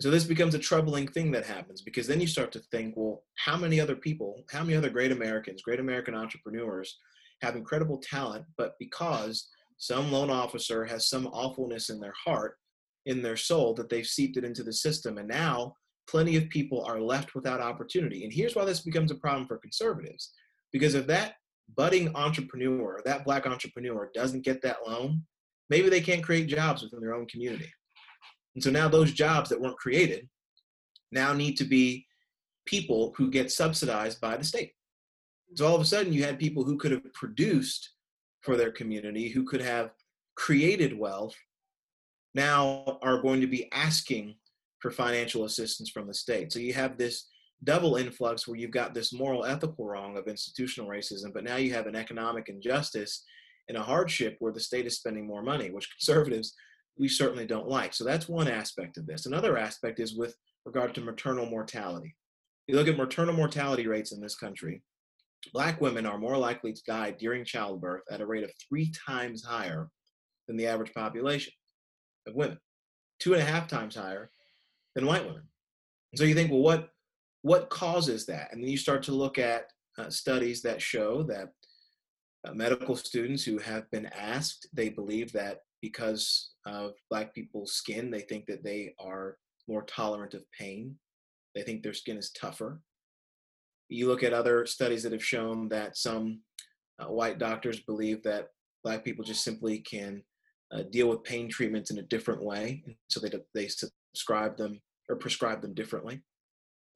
[0.00, 3.22] So this becomes a troubling thing that happens because then you start to think, well,
[3.36, 6.98] how many other people, how many other great Americans, great American entrepreneurs
[7.40, 12.56] have incredible talent, but because some loan officer has some awfulness in their heart,
[13.06, 15.16] in their soul, that they've seeped it into the system.
[15.16, 15.74] And now
[16.08, 18.24] plenty of people are left without opportunity.
[18.24, 20.32] And here's why this becomes a problem for conservatives.
[20.72, 21.34] Because if that
[21.74, 25.22] budding entrepreneur, that black entrepreneur doesn't get that loan,
[25.70, 27.72] maybe they can't create jobs within their own community.
[28.56, 30.28] And so now those jobs that weren't created
[31.12, 32.06] now need to be
[32.64, 34.72] people who get subsidized by the state.
[35.54, 37.90] So all of a sudden you had people who could have produced
[38.40, 39.90] for their community, who could have
[40.36, 41.36] created wealth,
[42.34, 44.34] now are going to be asking
[44.80, 46.50] for financial assistance from the state.
[46.50, 47.28] So you have this
[47.62, 51.74] double influx where you've got this moral ethical wrong of institutional racism, but now you
[51.74, 53.22] have an economic injustice
[53.68, 56.54] and a hardship where the state is spending more money, which conservatives
[56.98, 57.94] we certainly don't like.
[57.94, 59.26] So that's one aspect of this.
[59.26, 60.34] Another aspect is with
[60.64, 62.16] regard to maternal mortality.
[62.66, 64.82] You look at maternal mortality rates in this country,
[65.52, 69.44] Black women are more likely to die during childbirth at a rate of three times
[69.44, 69.88] higher
[70.46, 71.52] than the average population
[72.26, 72.58] of women,
[73.20, 74.30] two and a half times higher
[74.94, 75.42] than white women.
[76.12, 76.88] And so you think, well, what
[77.42, 78.52] what causes that?
[78.52, 81.50] And then you start to look at uh, studies that show that
[82.44, 88.10] uh, medical students who have been asked, they believe that because of black people's skin,
[88.10, 89.36] they think that they are
[89.68, 90.96] more tolerant of pain.
[91.54, 92.80] They think their skin is tougher.
[93.88, 96.40] You look at other studies that have shown that some
[96.98, 98.48] uh, white doctors believe that
[98.82, 100.22] black people just simply can
[100.72, 105.16] uh, deal with pain treatments in a different way, so they they subscribe them or
[105.16, 106.20] prescribe them differently.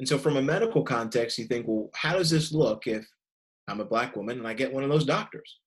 [0.01, 3.07] And so, from a medical context, you think, well, how does this look if
[3.69, 5.60] I'm a black woman and I get one of those doctors,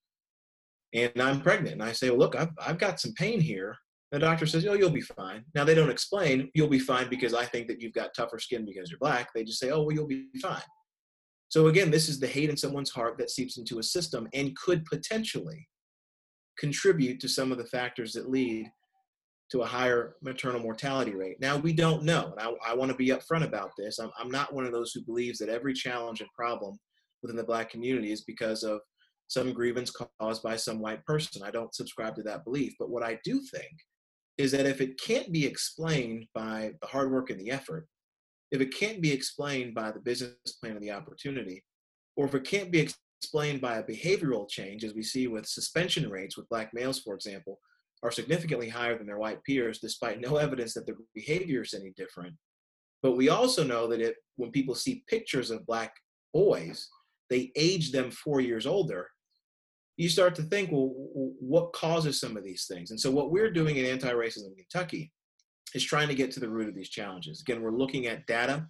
[0.94, 3.76] and I'm pregnant, and I say, well, look, I've I've got some pain here.
[4.12, 5.44] The doctor says, oh, you'll be fine.
[5.56, 8.64] Now they don't explain you'll be fine because I think that you've got tougher skin
[8.64, 9.30] because you're black.
[9.34, 10.62] They just say, oh, well, you'll be fine.
[11.50, 14.56] So again, this is the hate in someone's heart that seeps into a system and
[14.56, 15.68] could potentially
[16.60, 18.68] contribute to some of the factors that lead
[19.52, 21.39] to a higher maternal mortality rate.
[21.39, 24.00] Now, we don't know, and I, I want to be upfront about this.
[24.00, 26.78] I'm, I'm not one of those who believes that every challenge and problem
[27.22, 28.80] within the Black community is because of
[29.28, 31.41] some grievance caused by some white person.
[31.43, 32.74] I don't subscribe to that belief.
[32.80, 33.71] But what I do think
[34.38, 37.88] is that if it can't be explained by the hard work and the effort,
[38.51, 41.63] if it can't be explained by the business plan and the opportunity,
[42.15, 46.09] or if it can't be explained by a behavioral change, as we see with suspension
[46.09, 47.59] rates with black males, for example,
[48.03, 51.93] are significantly higher than their white peers, despite no evidence that their behavior is any
[51.95, 52.36] different.
[53.01, 55.93] But we also know that it, when people see pictures of black
[56.34, 56.88] boys,
[57.34, 59.08] they age them four years older.
[59.98, 60.92] You start to think, well,
[61.40, 62.92] what causes some of these things?
[62.92, 65.12] And so, what we're doing in anti racism Kentucky
[65.74, 67.42] is trying to get to the root of these challenges.
[67.42, 68.68] Again, we're looking at data,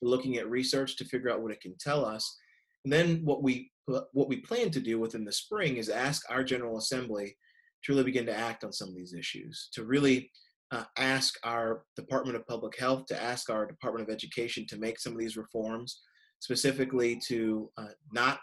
[0.00, 2.38] we're looking at research to figure out what it can tell us.
[2.84, 6.44] And then what we what we plan to do within the spring is ask our
[6.44, 7.36] General Assembly
[7.82, 10.30] to really begin to act on some of these issues, to really
[10.70, 14.98] uh, ask our Department of Public Health, to ask our Department of Education to make
[14.98, 16.00] some of these reforms,
[16.44, 18.38] specifically to uh, not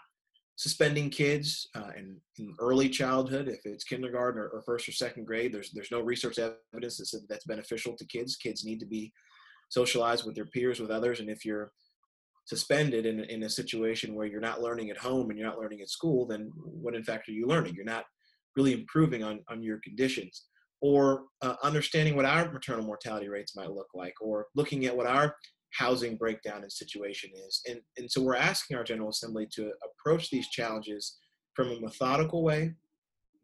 [0.56, 5.24] suspending kids uh, in, in, early childhood, if it's kindergarten or, or, first or second
[5.24, 8.34] grade, there's there's no research evidence that says that's beneficial to kids.
[8.34, 9.12] Kids need to be
[9.68, 11.70] socialized with their peers, with others, and if you're
[12.44, 15.80] suspended in, in a situation where you're not learning at home and you're not learning
[15.80, 17.72] at school, then what in fact are you learning?
[17.76, 18.04] You're not
[18.56, 20.46] really improving on, on your conditions.
[20.80, 25.06] Or uh, understanding what our maternal mortality rates might look like, or looking at what
[25.06, 25.36] our
[25.72, 27.62] housing breakdown and situation is.
[27.68, 31.18] And, and so we're asking our General Assembly to approach these challenges
[31.54, 32.74] from a methodical way,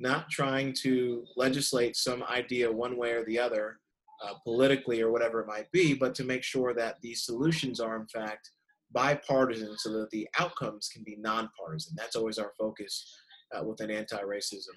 [0.00, 3.78] not trying to legislate some idea one way or the other,
[4.24, 7.96] uh, politically or whatever it might be, but to make sure that these solutions are
[7.96, 8.50] in fact
[8.92, 11.94] bipartisan so that the outcomes can be nonpartisan.
[11.96, 13.14] That's always our focus
[13.54, 14.74] uh, within anti-racism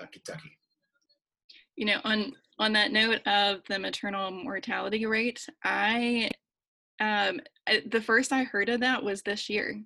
[0.00, 0.58] uh, Kentucky.
[1.76, 6.30] You know, on on that note of the maternal mortality rate, I
[7.00, 7.40] um,
[7.86, 9.80] the first I heard of that was this year,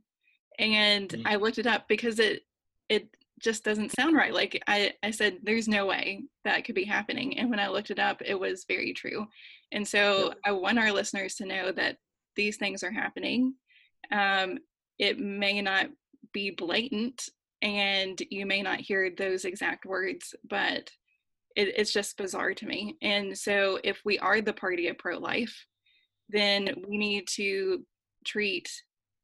[0.59, 1.27] and mm-hmm.
[1.27, 2.43] I looked it up because it
[2.89, 3.09] it
[3.41, 4.35] just doesn't sound right.
[4.35, 7.91] Like I I said, there's no way that could be happening, and when I looked
[7.91, 9.27] it up, it was very true.
[9.73, 10.35] And so yeah.
[10.47, 11.97] I want our listeners to know that
[12.37, 13.55] these things are happening.
[14.13, 14.59] Um,
[14.99, 15.87] it may not
[16.33, 17.29] be blatant,
[17.63, 20.91] and you may not hear those exact words, but
[21.57, 22.97] it, it's just bizarre to me.
[23.03, 25.67] And so, if we are the party of pro life,
[26.33, 27.85] then we need to
[28.27, 28.71] treat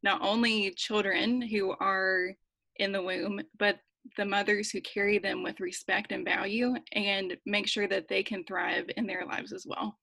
[0.02, 2.32] not only children who are
[2.76, 3.78] in the womb, but
[4.16, 8.44] the mothers who carry them with respect and value and make sure that they can
[8.44, 9.98] thrive in their lives as well.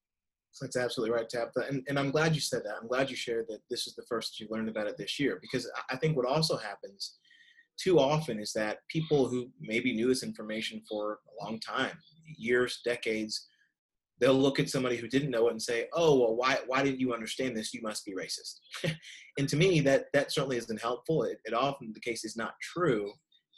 [0.62, 1.66] That's absolutely right, Tabitha.
[1.68, 2.76] And, and I'm glad you said that.
[2.80, 5.40] I'm glad you shared that this is the first you learned about it this year
[5.42, 7.18] because I think what also happens
[7.80, 11.98] too often is that people who maybe knew this information for a long time,
[12.38, 13.48] years, decades,
[14.20, 17.00] they'll look at somebody who didn't know it and say, "Oh, well, why why didn't
[17.00, 17.74] you understand this?
[17.74, 18.60] You must be racist."
[19.38, 21.24] and to me, that that certainly isn't helpful.
[21.24, 23.12] It, it often the case is not true,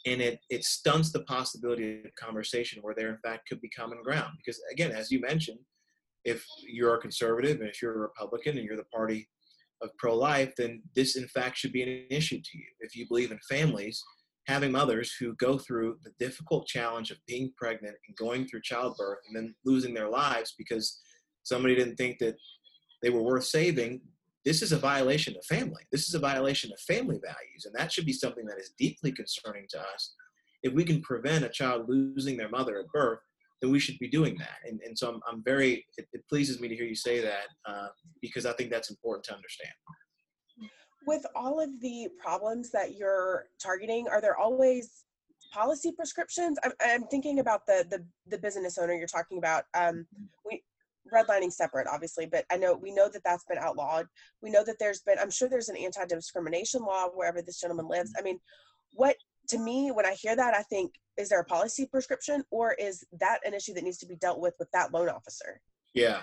[0.06, 4.02] and it it stunts the possibility of conversation where there in fact could be common
[4.02, 4.32] ground.
[4.38, 5.58] Because again, as you mentioned,
[6.24, 9.28] if you're a conservative and if you're a Republican and you're the party
[9.82, 12.64] of pro-life, then this in fact should be an issue to you.
[12.80, 14.02] If you believe in families,
[14.46, 19.18] having mothers who go through the difficult challenge of being pregnant and going through childbirth
[19.26, 21.00] and then losing their lives because
[21.42, 22.36] somebody didn't think that
[23.02, 24.00] they were worth saving,
[24.44, 25.82] this is a violation of family.
[25.90, 27.64] This is a violation of family values.
[27.64, 30.14] And that should be something that is deeply concerning to us.
[30.62, 33.18] If we can prevent a child losing their mother at birth,
[33.60, 34.58] then we should be doing that.
[34.64, 37.48] And, and so I'm, I'm very, it, it pleases me to hear you say that
[37.64, 37.88] uh,
[38.20, 39.72] because I think that's important to understand
[41.06, 45.04] with all of the problems that you're targeting, are there always
[45.52, 46.58] policy prescriptions?
[46.64, 49.64] I'm, I'm thinking about the, the the business owner you're talking about.
[49.74, 50.06] Um,
[50.44, 50.62] we
[51.12, 54.06] redlining separate, obviously, but I know we know that that's been outlawed.
[54.42, 55.18] We know that there's been.
[55.18, 58.12] I'm sure there's an anti-discrimination law wherever this gentleman lives.
[58.18, 58.38] I mean,
[58.92, 59.16] what
[59.48, 63.04] to me when I hear that, I think is there a policy prescription or is
[63.20, 65.60] that an issue that needs to be dealt with with that loan officer?
[65.94, 66.22] Yeah,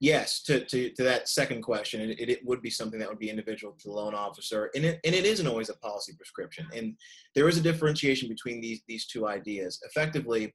[0.00, 3.28] Yes, to, to, to that second question, it, it would be something that would be
[3.28, 6.66] individual to the loan officer, and it, and it isn't always a policy prescription.
[6.74, 6.96] And
[7.34, 9.78] there is a differentiation between these, these two ideas.
[9.84, 10.54] Effectively,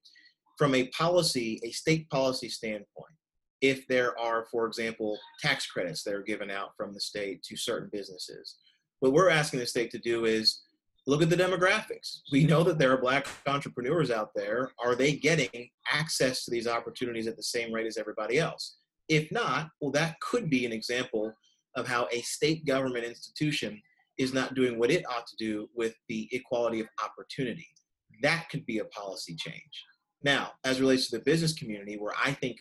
[0.57, 3.13] from a policy, a state policy standpoint,
[3.61, 7.55] if there are, for example, tax credits that are given out from the state to
[7.55, 8.55] certain businesses,
[8.99, 10.63] what we're asking the state to do is
[11.05, 12.21] look at the demographics.
[12.31, 14.71] We know that there are black entrepreneurs out there.
[14.83, 18.77] Are they getting access to these opportunities at the same rate as everybody else?
[19.09, 21.33] If not, well, that could be an example
[21.75, 23.81] of how a state government institution
[24.17, 27.67] is not doing what it ought to do with the equality of opportunity.
[28.21, 29.83] That could be a policy change.
[30.23, 32.57] Now, as relates to the business community, where I think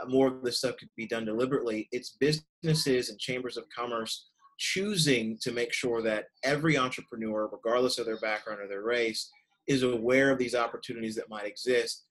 [0.00, 4.28] uh, more of this stuff could be done deliberately, it's businesses and chambers of commerce
[4.58, 9.30] choosing to make sure that every entrepreneur, regardless of their background or their race,
[9.66, 12.04] is aware of these opportunities that might exist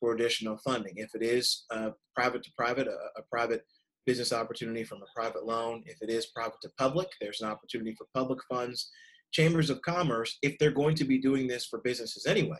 [0.00, 0.94] for additional funding.
[0.96, 3.64] If it is uh, private to private, a, a, private
[4.06, 7.94] business opportunity from a private loan, if it is private to public, there's an opportunity
[7.96, 8.90] for public funds.
[9.32, 12.56] Chambers of commerce, if they're going to be doing this for businesses anyway,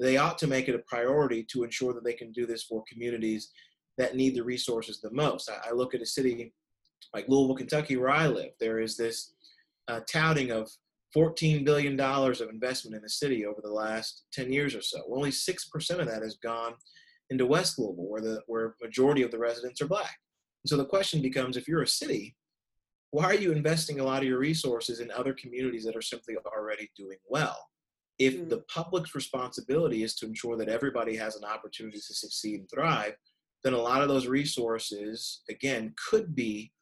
[0.00, 2.82] they ought to make it a priority to ensure that they can do this for
[2.90, 3.50] communities
[3.98, 5.50] that need the resources the most.
[5.50, 6.52] I, I look at a city
[7.14, 8.50] like Louisville, Kentucky, where I live.
[8.58, 9.34] There is this
[9.88, 10.70] uh, touting of
[11.14, 14.98] $14 billion of investment in the city over the last 10 years or so.
[15.10, 16.74] Only 6% of that has gone
[17.30, 20.18] into West Louisville, where the where majority of the residents are black.
[20.64, 22.36] And so the question becomes, if you're a city,
[23.10, 26.34] why are you investing a lot of your resources in other communities that are simply
[26.46, 27.68] already doing well?
[28.18, 28.48] If mm-hmm.
[28.48, 33.14] the public's responsibility is to ensure that everybody has an opportunity to succeed and thrive,
[33.64, 36.72] then a lot of those resources, again, could be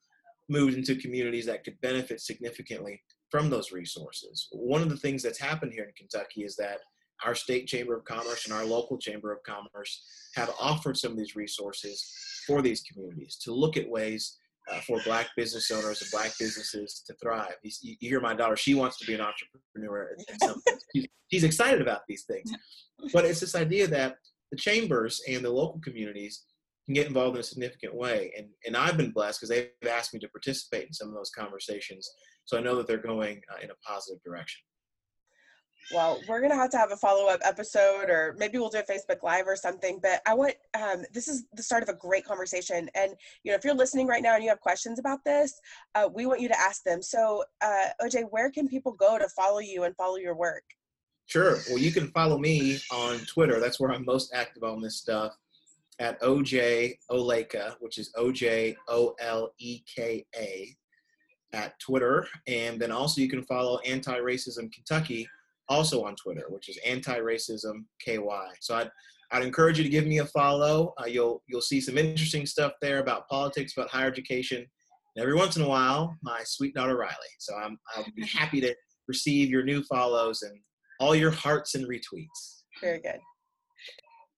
[0.49, 3.01] moved into communities that could benefit significantly
[3.31, 4.47] from those resources.
[4.51, 6.79] One of the things that's happened here in Kentucky is that
[7.23, 10.03] our state chamber of commerce and our local chamber of commerce
[10.35, 12.13] have offered some of these resources
[12.45, 14.37] for these communities to look at ways
[14.71, 17.55] uh, for black business owners and black businesses to thrive.
[17.63, 20.15] You, you, hear my daughter; she wants to be an entrepreneur.
[20.95, 22.51] she's, she's excited about these things,
[23.13, 24.15] but it's this idea that
[24.51, 26.43] the chambers and the local communities
[26.85, 28.33] can get involved in a significant way.
[28.37, 31.31] And and I've been blessed because they've asked me to participate in some of those
[31.31, 32.09] conversations
[32.45, 34.61] so I know that they're going uh, in a positive direction.
[35.93, 39.23] Well, we're gonna have to have a follow-up episode, or maybe we'll do a Facebook
[39.23, 39.99] Live or something.
[40.01, 43.13] But I want um, this is the start of a great conversation, and
[43.43, 45.59] you know, if you're listening right now and you have questions about this,
[45.95, 47.01] uh, we want you to ask them.
[47.01, 50.63] So, uh, OJ, where can people go to follow you and follow your work?
[51.25, 51.57] Sure.
[51.69, 53.59] Well, you can follow me on Twitter.
[53.59, 55.35] That's where I'm most active on this stuff
[55.99, 60.75] at OJ Oleka, which is O J O L E K A
[61.53, 62.27] at Twitter.
[62.47, 65.27] And then also you can follow Anti Racism Kentucky
[65.69, 68.19] also on Twitter, which is Anti Racism KY.
[68.59, 68.91] So I'd,
[69.31, 70.93] I'd encourage you to give me a follow.
[70.99, 74.65] Uh, you'll, you'll see some interesting stuff there about politics, about higher education.
[75.15, 77.13] And every once in a while, my sweet daughter Riley.
[77.39, 78.75] So I'm, I'll be happy to
[79.07, 80.59] receive your new follows and
[80.99, 82.63] all your hearts and retweets.
[82.81, 83.19] Very good.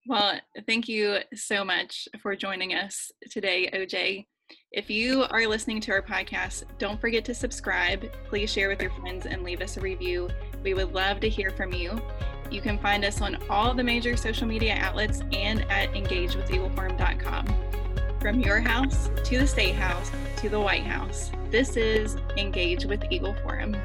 [0.06, 4.26] Well, thank you so much for joining us today, OJ.
[4.72, 8.10] If you are listening to our podcast, don't forget to subscribe.
[8.28, 10.28] Please share with your friends and leave us a review.
[10.62, 12.00] We would love to hear from you.
[12.50, 17.54] You can find us on all the major social media outlets and at engagewitheagleforum.com.
[18.20, 23.04] From your house to the State House to the White House, this is Engage with
[23.10, 23.76] Eagle Forum.